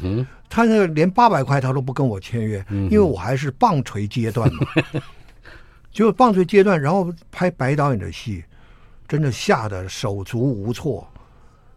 [0.49, 4.67] 他那连八百块他都不跟我签约，因为我还是棒槌阶段嘛。
[5.91, 8.43] 就棒槌阶段，然后拍白导演的戏，
[9.07, 11.07] 真的吓得手足无措，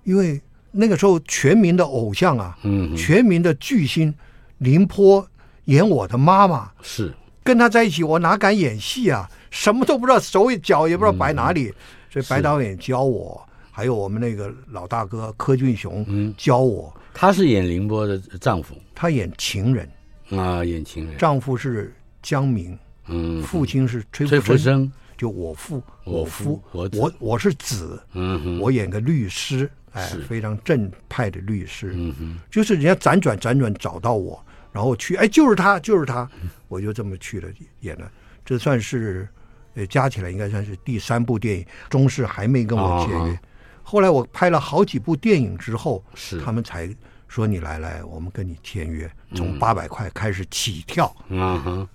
[0.05, 4.15] 因为那个时候全民的偶像啊，嗯，全民的巨星
[4.59, 5.27] 林坡
[5.67, 7.15] 演我的妈妈，是
[7.47, 9.31] 跟他在一起，我哪敢演戏啊？
[9.51, 11.75] 什么都不知道，手脚也不知道摆哪里，嗯、
[12.11, 16.93] 所以白导演教我，还有我们那个老大哥柯俊雄教我。
[16.97, 19.89] 嗯、他是演凌波的丈夫，他演情人。
[20.31, 22.77] 啊，演情人，丈夫是江明。
[23.07, 34.45] 嗯，父亲是崔崔福生，就我父我夫我我我是子，嗯哼，我演个律师，哎，非常正派的律师，嗯哼，就是人家辗转辗转找到我，
[34.77, 36.31] 然后去，哎，就是他，就是他，
[36.69, 37.49] 我就这么去了
[37.81, 38.13] 演了，
[38.45, 39.27] 这算是
[39.73, 43.41] 呃加起来应该算是第三部电影，中视还没跟我签约，
[43.83, 46.39] 后来我拍了好几部电影之后，是。
[46.43, 46.95] 他们才
[47.27, 51.89] 说你来来，我们跟你签约，从八百块开始起跳，嗯哼。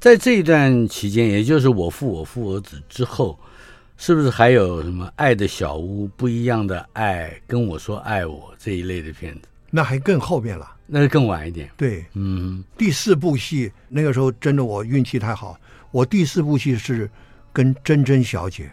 [0.00, 3.38] 在这一段期间，也就是我父我父我子之后，
[3.96, 9.42] 是不是还有什么爱的小屋、不一样的爱、跟我说爱我这一类的片子？
[9.70, 11.70] 那还更后面了，那是更晚一点。
[11.76, 15.58] 对，嗯，第四部戏那个时候真的我运气太好，
[15.90, 17.10] 我第四部戏是
[17.52, 18.70] 跟珍珍小姐，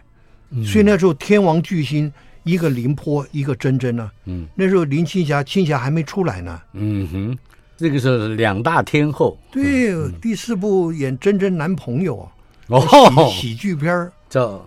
[0.51, 2.11] 嗯、所以那时候天王巨星
[2.43, 4.11] 一个林坡，一个珍珍呢。
[4.25, 6.61] 嗯，那时候林青霞青霞还没出来呢。
[6.73, 7.37] 嗯哼。
[7.75, 12.29] 这个时候两大天后，对，嗯、第四部演珍珍男朋友
[12.67, 12.79] 哦，
[13.31, 14.51] 喜喜剧片叫《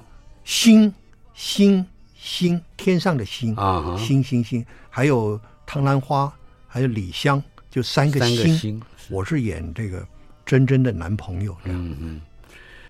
[0.45, 0.93] 星
[1.33, 3.55] 星星天上的星。
[3.55, 6.31] 啊，星星星，还有唐兰花，
[6.77, 8.37] 还有李湘，就三个星。
[8.37, 10.07] 个星我是演这个
[10.45, 11.57] 真真的男朋友。
[11.65, 12.21] 嗯嗯，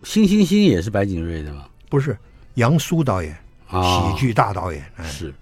[0.03, 1.69] 星星星也是白景瑞的吗？
[1.89, 2.19] 不是，
[2.55, 4.85] 杨苏导演，哦、喜剧大导演。
[4.97, 5.33] 哎、是，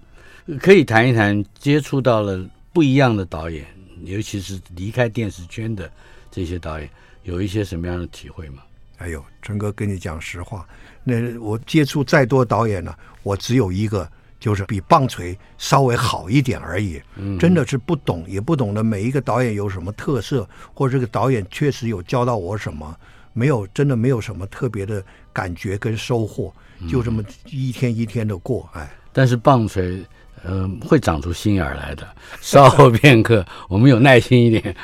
[0.61, 3.65] 可以谈一谈接触到了不一样的导演。
[4.03, 5.91] 尤其是离开电视圈的
[6.29, 6.87] 这些导演，
[7.23, 8.61] 有一些什么样的体会吗？
[8.99, 10.67] 哎呦，陈哥跟你讲实话，
[11.03, 14.07] 那我接触再多导演呢，我只有一个，
[14.39, 17.01] 就是比棒槌稍微好一点而已。
[17.15, 22.95] 嗯，真的是不懂，也不懂得每一个导演有什么特色，或者这个导演确实有教到我什么，
[23.33, 26.53] 没有，真的没有什么特别的感觉跟收获，
[26.89, 28.69] 就这么一天一天的过。
[28.73, 30.03] 哎，但是棒槌。
[30.47, 32.07] 嗯，会长出心眼来的。
[32.39, 34.75] 稍后片刻，我们有耐心一点，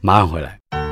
[0.00, 0.87] 马上回来。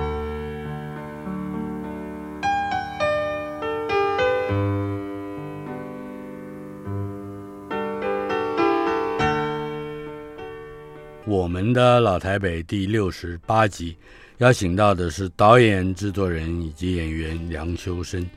[11.47, 13.97] 我们的老台北第六十八集，
[14.39, 18.29] 邀请到的是导演、制作人以及演员梁秋生。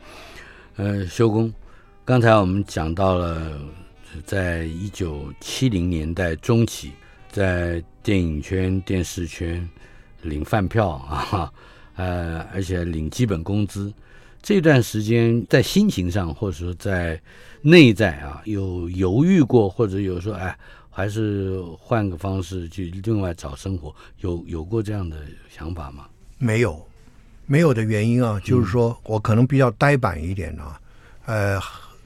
[0.76, 1.52] 呃，修工，
[2.06, 3.60] 刚才我们讲到了。
[4.26, 6.92] 在一九七零年代中期，
[7.32, 9.68] 在电影圈、电视圈
[10.22, 11.52] 领饭票啊，
[11.96, 13.92] 呃，而且领基本工资。
[14.42, 17.20] 这段时间，在心情上，或者说在
[17.62, 20.56] 内在啊，有犹豫过，或者有说，哎，
[21.00, 25.16] 还是换个方式去另外找生活，有有过这样的
[25.50, 26.06] 想法吗？
[26.38, 26.86] 没有，
[27.46, 30.78] 没有的原因啊，就是说我可能比较呆板一点啊。
[31.26, 31.62] 嗯、呃，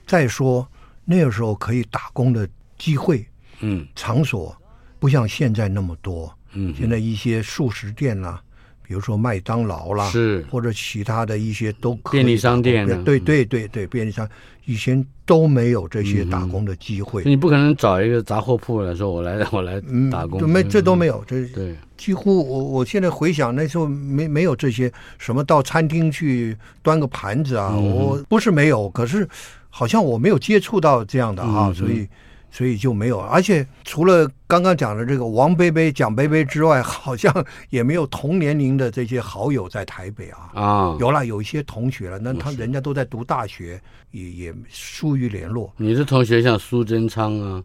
[0.06, 0.68] 再说
[1.06, 3.26] 那个时候可以打工的机会，
[3.62, 4.56] 嗯，场所
[5.00, 6.32] 不像现在那么多。
[6.52, 8.44] 嗯，现在一些素食店啦、啊，
[8.86, 10.46] 比如说麦当劳啦，是。
[10.52, 14.28] 或者其他的一些都可以便利商店，对对对对，便利商
[14.66, 17.24] 以前都没有这些打工的机会。
[17.24, 19.82] 嗯、你不可能找一个杂货铺来说，我来 我来
[20.12, 21.76] 打工，嗯、没这都没有，这对。
[21.98, 29.28] 几乎我我现在回想那时候没没有这些什么到餐厅去端个盘子啊，嗯、我不是没有，可是
[29.70, 32.08] 好像我没有接触到这样的啊，嗯、所以。
[32.56, 37.34] 所以就没有，而且除了刚刚讲的这个王贝贝、蒋贝贝之外，好像
[37.72, 40.52] 也没有同年龄的这些好友在台北啊。
[40.54, 43.82] 啊，有了，有一些同学了，那他人家都在读大学，
[44.12, 45.74] 也也疏于联络。
[45.78, 47.64] 你的同学像苏贞昌啊，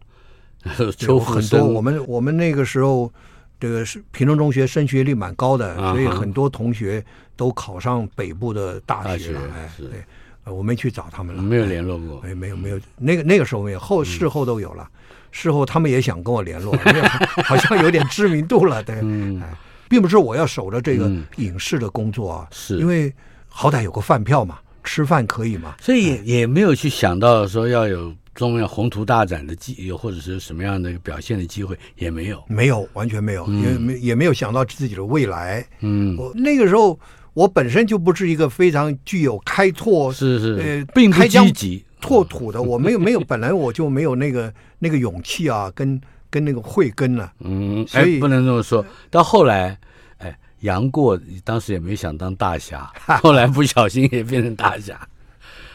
[1.07, 1.63] 有很多。
[1.63, 3.13] 我们我们那个时候，
[3.59, 9.41] 这个是平中中学升学率蛮高的，所以很多同学都考上北部的大学了。
[9.55, 10.03] 哎，对。
[10.49, 14.89] 我没去找他们了，没有联络过，哎没有没有，那个那个时候没有，后事后都有了，
[15.31, 16.75] 事后他们也想跟我联络，
[17.45, 18.95] 好像有点知名度了，对，
[19.41, 19.53] 哎，
[19.87, 22.77] 并不是我要守着这个影视的工作啊，是。
[22.77, 23.13] 因为
[23.47, 36.99] 好歹有个饭票嘛，吃饭可以嘛，所以也也没有去想到说要有中央宏图大展的机，或者是什么样的表现的机会也没有，没有，完全没有，也没也没有想到自己的未来，嗯，我那个时候。
[37.39, 42.61] 我本身就不是一个非常具有开拓，是是，呃，并不积极拓土的。
[42.61, 47.31] 我没有没有，本来我就没有那个那个勇气啊，跟跟那个慧根了。
[47.39, 48.85] 嗯，所以不能这么说。
[49.09, 49.79] 到后来，
[50.17, 52.91] 哎，杨过当时也没想当大侠，
[53.23, 55.07] 后来不小心也变成大侠。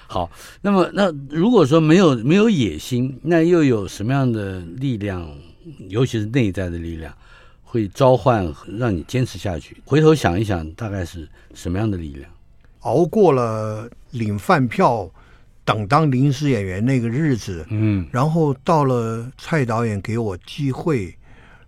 [0.07, 5.27] 好，那么那如果说没有没有野心，那又有什么样的力量？
[5.89, 7.11] 尤其是内在的力量。
[7.75, 8.49] 会召唤
[8.79, 9.83] 让你坚持下去。
[9.85, 12.31] 回头想一想，大概是什么样的力量？
[12.83, 15.11] 熬过了领饭票、
[15.65, 21.13] 等当临时演员那个日子，嗯，然后到了蔡导演给我机会，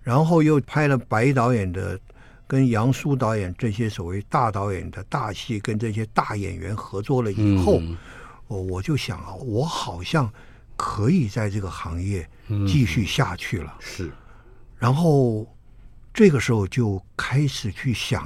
[0.00, 1.98] 然后又拍了白导演的
[2.46, 7.96] 跟杨叔导演这些所谓大导演的大戏，跟这些大演员合作了以后，嗯、
[8.46, 10.32] 我我就想啊，我好像
[10.76, 12.24] 可以在这个行业
[12.68, 13.74] 继续下去了。
[13.76, 14.12] 嗯、是，
[14.78, 15.44] 然后。
[16.16, 18.24] 这个时候就开始去想，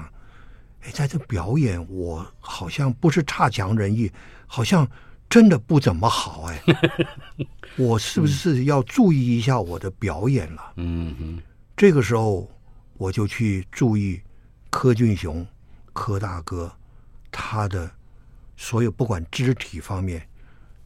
[0.82, 4.08] 哎，在这表演我好像不是差强人意，
[4.46, 4.88] 好像
[5.28, 6.62] 真的不怎么好哎，
[7.76, 10.72] 我是不是要注意一下我的表演了？
[10.76, 11.42] 嗯哼，
[11.76, 12.48] 这个时候
[12.96, 14.20] 我就去注意
[14.70, 15.44] 柯俊雄，
[15.92, 16.72] 柯大哥
[17.32, 17.90] 他的
[18.56, 20.24] 所有不管肢体方面，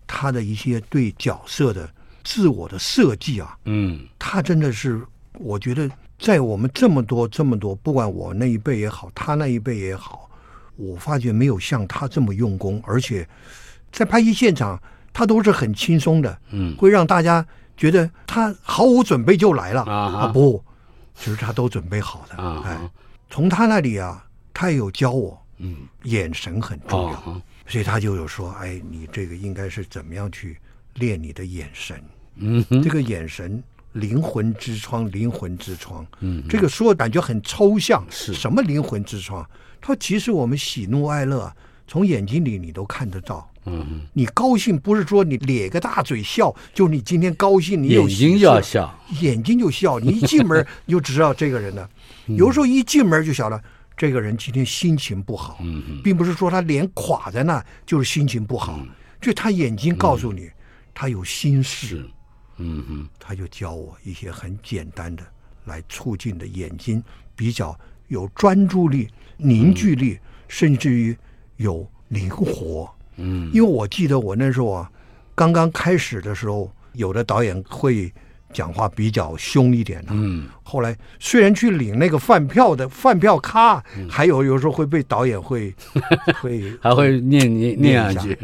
[0.07, 1.87] 他的一些对角色的
[2.25, 5.87] 自我的设计啊，嗯，他真的是我觉得。
[6.19, 10.31] 在我们这么多这么多，不管我那一辈也好，他那一辈也好，
[10.77, 13.29] 我发觉没有像他这么用功，而且
[13.93, 14.81] 在拍戏现场，
[15.13, 17.45] 他都是很轻松的，嗯，会让大家
[17.77, 19.83] 觉得他毫无准备就来了。
[19.83, 20.63] 啊，啊不，
[21.15, 22.37] 其实他都准备好的。
[22.37, 22.63] 啊。
[22.65, 22.91] 哎，
[23.29, 30.57] 从他那里啊，他也有教我，嗯，眼神很重要，啊、所以他就有说，哎，你这个应该是怎么样去
[30.95, 32.03] 练你的眼神，
[32.37, 33.63] 嗯哼，这个眼神。
[33.95, 38.35] 灵魂之窗，灵魂之窗，嗯，这个说感觉很抽象，是。
[38.35, 39.45] 什么灵魂之窗？
[39.81, 41.53] 他说其实我们喜怒哀乐
[41.87, 51.89] 从眼睛里你都看得到，嗯，你高兴不是说你咧个大嘴笑，就你今天高兴，你有眼睛就要笑，眼睛就笑，你一进门你 就知道这个人呢。
[52.27, 53.63] 有时候一进门就晓得
[53.97, 58.81] 这个人今天心情不好，嗯，并不是说他脸垮在那就是心情不好，
[59.21, 60.51] 就他眼睛告诉你
[60.93, 62.05] 他有心事。
[62.59, 65.23] 嗯哼，他就教我一些很简单的
[65.65, 67.03] 来促进的眼睛
[67.35, 67.79] 比较
[68.09, 71.17] 有专注力、凝聚力，嗯、甚至于
[71.57, 72.89] 有灵活。
[73.17, 74.91] 嗯，因为我记得我那时候啊，
[75.35, 78.13] 刚刚开始的时候，有的导演会
[78.53, 80.13] 讲话比较凶一点的。
[80.13, 85.75] 嗯，后来虽然去领那个饭票的饭票卡，嗯、还有有时候会被导演会
[86.41, 88.39] 会还会念念念两句。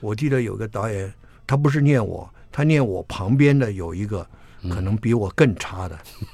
[0.00, 1.12] 我记得有个导演，
[1.46, 2.28] 他不是念我。
[2.56, 4.26] 他念我旁边的有一个，
[4.70, 5.94] 可能比我更差的。
[6.22, 6.26] 嗯、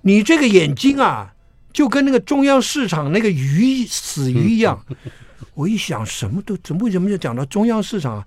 [0.00, 1.32] 你这个眼睛啊，
[1.72, 4.84] 就跟那个中央市场那个鱼死鱼一样。
[5.54, 8.20] 我一想，什么都怎么为什么就讲到中央市场？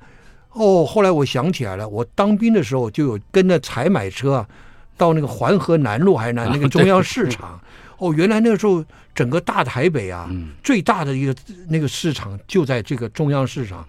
[0.51, 4.47] 哦，后来我想起来了，我当兵的时候就有跟着采买车啊，
[4.95, 7.59] 到那个环河南路还是哪那个中央市场。
[7.97, 8.81] 哦，原来那个时候
[9.13, 10.31] 整个大台北啊，
[10.63, 11.35] 最大的一个
[11.67, 13.85] 那个市场就在这个中央市场。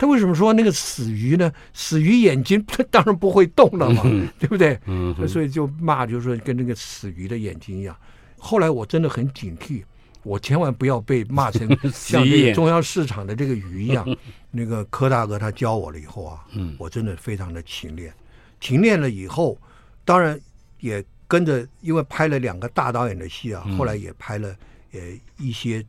[0.00, 1.52] 他为什么说那个死鱼呢？
[1.74, 4.80] 死鱼眼睛 当然不会动了嘛，嗯、对不对？
[4.86, 7.94] 嗯哼，所以就骂，就是说跟那个死鱼的眼睛一样。
[8.38, 9.82] 后来我真的很警惕，
[10.22, 14.06] 我千万不要被骂成 像这个中央市场的这个鱼一样。
[14.50, 18.10] 那个柯大哥他教我了以后啊，嗯，我真的非常的勤练，
[18.58, 19.58] 勤练了以后，
[20.02, 20.40] 当然
[20.80, 24.56] 也跟着，因为拍了两个大导演的戏啊，后来也拍了
[24.92, 25.00] 呃
[25.36, 25.84] 一些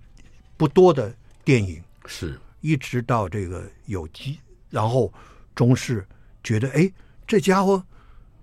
[0.57, 4.39] 不多的电影，是一直到这个有机，
[4.69, 5.11] 然后
[5.53, 6.07] 中视
[6.43, 6.91] 觉得哎，
[7.27, 7.83] 这家伙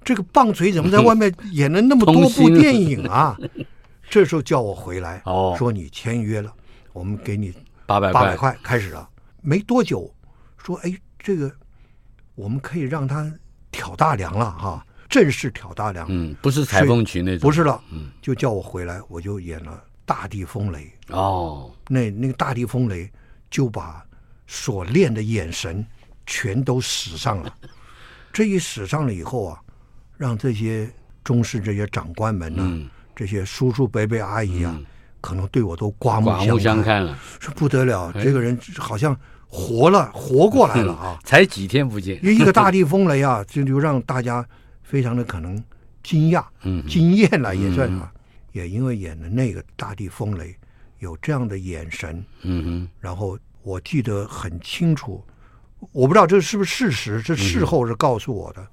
[0.04, 3.36] 这个棒槌怎么在外面 演了那么多部电影啊？
[4.10, 6.52] 这时候叫我回来，哦，说你签约了，
[6.92, 7.52] 我们给你
[7.86, 9.08] 八百八百块，开始了。
[9.42, 10.12] 没多久，
[10.56, 11.52] 说哎，这个
[12.34, 13.30] 我们可以让他
[13.70, 16.06] 挑大梁了哈，正式挑大梁。
[16.08, 17.82] 嗯，不是裁缝群那种，不是了。
[17.92, 19.72] 嗯，就叫我回来，我就演了
[20.06, 20.90] 《大地风雷》。
[21.14, 23.04] 哦，那那个《大地风雷》
[23.50, 24.02] 就把
[24.48, 25.86] 所练的眼神
[26.26, 27.54] 全都使上了。
[28.32, 29.60] 这一使上了以后啊，
[30.16, 30.90] 让这些
[31.22, 32.64] 中式这些长官们呢。
[32.66, 34.86] 嗯这些叔叔伯伯阿姨啊，嗯、
[35.20, 36.30] 可能对我都刮目
[36.60, 39.18] 相看，了，说不得了，这个人好像
[39.48, 41.18] 活了，活过来了啊！
[41.26, 44.46] 才几天不见，一个大地风雷啊， 这就让大家
[44.84, 45.60] 非常的可能
[46.04, 48.12] 惊讶、嗯、惊艳了，也算啊。
[48.14, 48.20] 嗯、
[48.52, 50.54] 也因为演的那个大地风雷，
[51.00, 53.36] 有这样的眼神，嗯哼，然后
[53.68, 55.22] 我记得很清楚，
[55.92, 58.62] 我不知道这是不是事实，这事后是告诉我的。
[58.62, 58.68] 嗯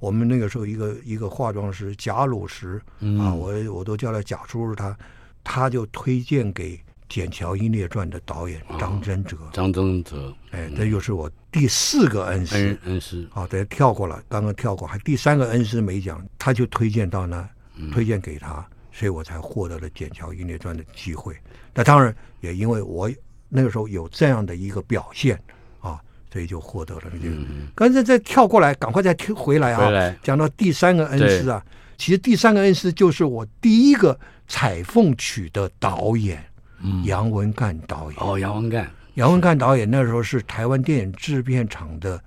[0.00, 4.96] 我们那个时候，一个一个化妆师贾鲁什、嗯、啊，我我都叫他贾叔叔，他
[5.44, 6.74] 他就推荐给
[7.06, 9.36] 《筧桥英烈传》的导演张真哲。
[9.52, 12.56] 张真哲，哎，这又是我第四个恩师。
[12.56, 17.46] 恩恩师，啊，等跳过了，刚刚跳过，还第三个恩师没讲，他就推荐到那，
[17.92, 21.36] 推荐给他，所以我才获得了《筧桥英烈传》的机会。
[21.74, 23.10] 那当然也因为我
[23.50, 25.38] 那个时候有这样的一个表现
[25.80, 26.00] 啊。
[26.32, 27.36] 所以就获得了这个。
[27.74, 29.90] 刚才再跳过来，赶快再跳回来啊！
[29.90, 31.60] 来讲到第三个恩师啊，
[31.98, 36.40] 其实第三个恩师就是我第一个采凤曲的导演，
[36.84, 38.20] 嗯，杨文干导演。
[38.20, 42.22] 哦，杨文干，杨文干导演那时候是台湾电影制片厂的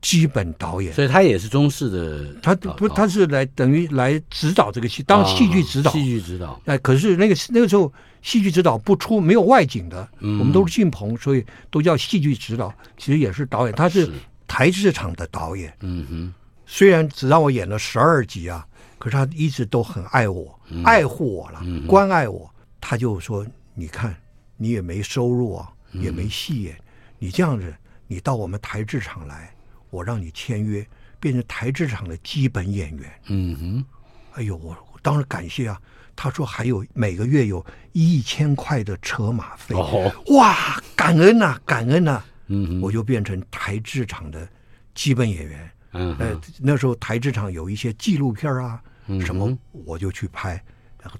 [0.00, 2.32] 基本导演，所以他也是中式的。
[2.40, 5.90] 他不，他是来等于来指导这个戏，当戏剧指导。
[5.90, 6.60] 戏剧指导。
[6.66, 7.92] 哎，可是那个那个时候。
[8.24, 12.74] 戏剧指导不出没有外景的，嗯、我们都是进棚，所以都叫戏剧指导。
[12.96, 14.10] 其实也是导演，他是
[14.48, 15.72] 台制厂的导演。
[15.80, 18.66] 嗯哼，虽然只让我演了十二集啊，
[18.98, 22.50] 可是他一直都很爱我，嗯、爱护我了，嗯、关爱我。
[22.80, 24.16] 他就说：“你看，
[24.56, 26.84] 你也没收入啊，也没戏演，嗯、
[27.18, 27.74] 你这样子，
[28.06, 29.54] 你到我们台制厂来，
[29.90, 30.86] 我让你签约，
[31.20, 33.84] 变成台制厂的基本演员。”嗯哼，
[34.32, 35.78] 哎呦，我我当然感谢啊。
[36.16, 37.64] 他说还有每个月有
[37.94, 44.46] 一千块的车马费，哦、哇，感恩呐、啊，感恩呐、啊，嗯，我就变成台制厂的
[44.94, 50.60] 基本演员，嗯那时候台制厂有一些纪录片啊，嗯、什么我就去拍，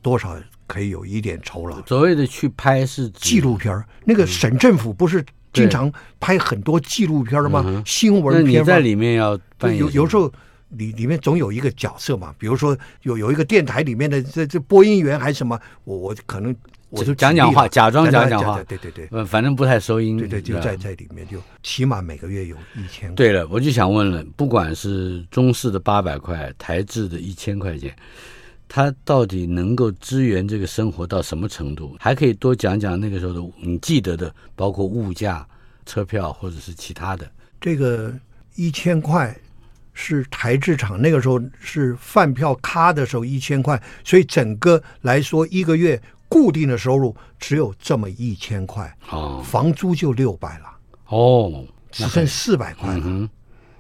[0.03, 1.81] 多少可以有一点酬劳。
[1.87, 7.63] 所谓的去拍是纪录片，那个省政府不是经常拍很多纪录片吗？
[7.65, 10.31] 嗯、新闻片在里面要有有时候。
[10.77, 16.55] 里里面总有一个角色嘛，比如说有有一个电台里面的这这播音员还是什么，我我可能
[16.91, 23.13] 我就讲讲话，假装讲讲话，对对对，嗯，反正不太收音，对对，就在在里面就起码每个月有一千。
[23.17, 27.93] 对了，我就想问了，不管是中式的八百块，台制的一千块钱，
[28.69, 31.97] 他到底能够支援这个生活到什么程度？
[31.99, 35.45] 还可以多讲讲那个时候的你记得的，包括物价、
[35.87, 37.29] 车票或者是其他的。
[37.61, 38.15] 这个
[38.55, 39.37] 一千块。
[39.95, 50.65] 是台制厂那个时候是饭票咔的时候一千块，所以整个来说一个月固定的收入只有这么一千块，哦，房租就六百了，
[51.07, 53.29] 哦，只剩四百块了，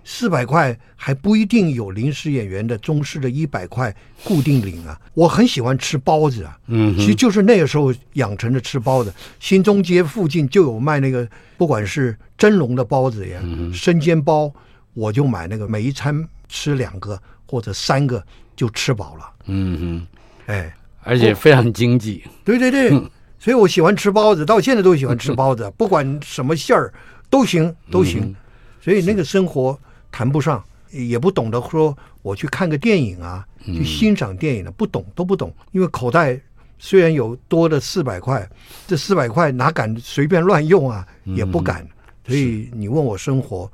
[0.04, 5.00] 四百块还不一定有临时演员的中式的一百块固定领啊。
[5.14, 9.12] 我很喜欢吃包子啊，嗯，其实就是那个时候养成的吃包子。
[9.40, 13.42] 新中街附近就有卖那个，不管是蒸笼的包子呀，
[13.72, 14.52] 生煎包。
[14.94, 18.24] 我就买那个，每一餐吃两个或者三个
[18.56, 19.30] 就吃饱了。
[19.46, 20.06] 嗯哼，
[20.46, 22.24] 哎，而且非常经济。
[22.44, 26.92] 对对对，嗯、所以我喜欢吃包子，到现在都喜欢吃包子，不管什么馅儿
[27.28, 28.22] 都行都行。
[28.22, 28.34] 嗯、
[28.80, 29.78] 所以那个生活
[30.10, 35.52] 谈不上，也不懂得说我去看个电影啊，去欣赏电影的，不懂都不懂。
[35.72, 36.40] 因为口袋
[36.78, 38.48] 虽然有多的四百块，
[38.86, 41.86] 这四百块哪敢随便乱用啊，也不敢。
[42.26, 43.70] 所以你问我生活。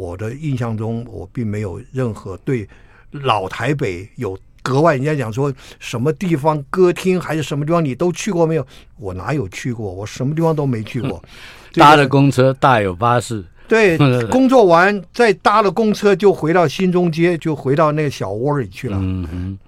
[0.00, 2.66] 我的印象中，我并没有任何对
[3.10, 4.96] 老台北有格外。
[4.96, 8.66] 人家讲说什么地方歌厅还是什么地方，你都去过没有？
[8.96, 9.92] 我哪有去过？
[9.92, 11.22] 我什么地方都没去过。
[11.74, 13.44] 搭了公车，大有巴士。
[13.68, 13.98] 对，
[14.32, 18.96] 工作完再搭了公车，就回到新中街，就回到那个小窝里去了。
[18.98, 19.58] 嗯哼。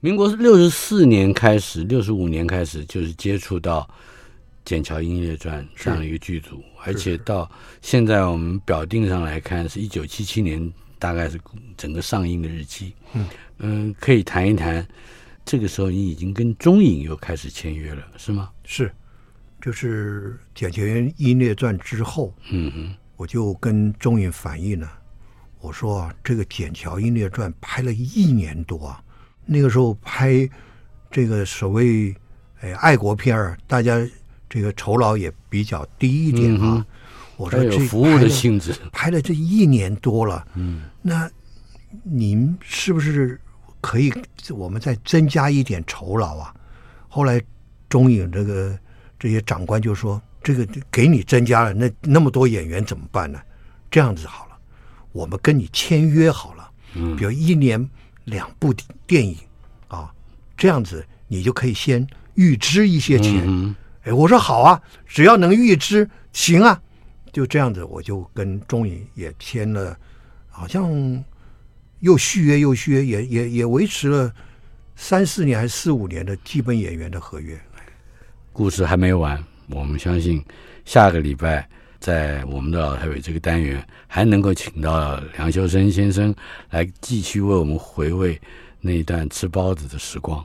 [0.00, 3.80] 民国六十四年开始，六十五年开始就是接触到
[4.64, 11.40] 《剑桥音乐传》这样一个剧组，而且到现在我们表定上来看，是一九七七年，大概是
[11.76, 12.94] 整个上映的日期。
[13.58, 14.86] 嗯可以谈一谈，
[15.44, 18.50] 这个时候你已经跟中影又开始签约了，是吗？
[18.64, 18.92] 是，
[19.60, 20.82] 就是《剪桥
[21.16, 24.92] 英烈传》之后，嗯哼，我就跟中影反映了，
[25.60, 29.00] 我说啊，这个《剪桥英烈传》拍了一年多啊，
[29.46, 30.48] 那个时候拍
[31.10, 32.12] 这个所谓
[32.60, 33.96] 哎爱国片儿，大家
[34.52, 36.74] 这个酬劳也比较低一点啊。
[36.76, 36.84] 嗯
[37.38, 41.28] 我说这服务的性质拍了这一年多了，嗯，那
[42.04, 43.40] 您是不是
[43.80, 44.12] 可以
[44.50, 46.54] 我们再增加一点酬劳啊？
[47.08, 47.42] 后来
[47.88, 48.78] 中影这个
[49.18, 53.40] 这些长官就说：“这个给你增加了，那那么多演员怎么办呢？
[53.90, 54.56] 这样子好了，
[55.10, 57.90] 我们跟你签约好了，嗯，比如一年
[58.24, 58.72] 两部
[59.04, 59.36] 电影
[59.88, 60.12] 啊，
[60.56, 63.42] 这样子你就可以先预支一些钱。
[63.46, 63.74] 嗯”
[64.04, 66.80] 哎，我说好啊，只要能预支，行啊。
[67.32, 69.96] 就这样子，我就跟中影也签了，
[70.50, 71.24] 好像
[72.00, 74.30] 又续约又续约，也也也维持了
[74.96, 77.58] 三四年还是四五年的基本演员的合约。
[78.52, 80.44] 故事还没完，我们相信
[80.84, 81.66] 下个礼拜
[81.98, 86.34] 在我们的老台北这个单元还能够请到梁修身先生
[86.68, 88.38] 来继续为我们回味
[88.78, 90.44] 那一段吃包子的时光。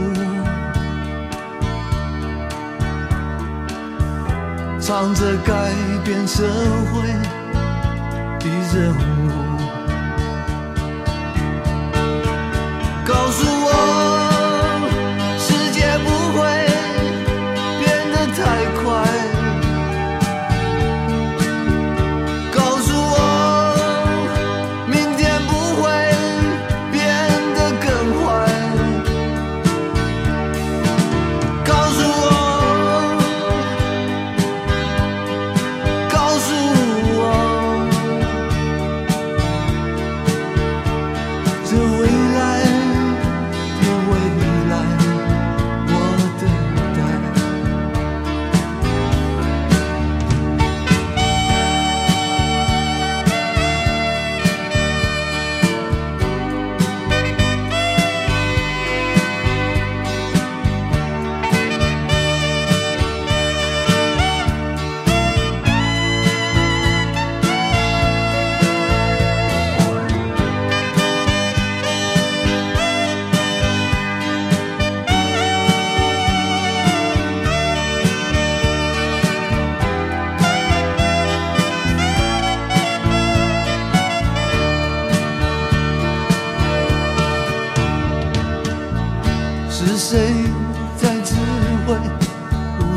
[4.91, 5.73] 唱着改
[6.03, 6.43] 变社
[6.91, 7.07] 会
[8.39, 8.99] 的任务，
[13.05, 13.90] 告诉我。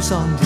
[0.04, 0.43] sonrisa.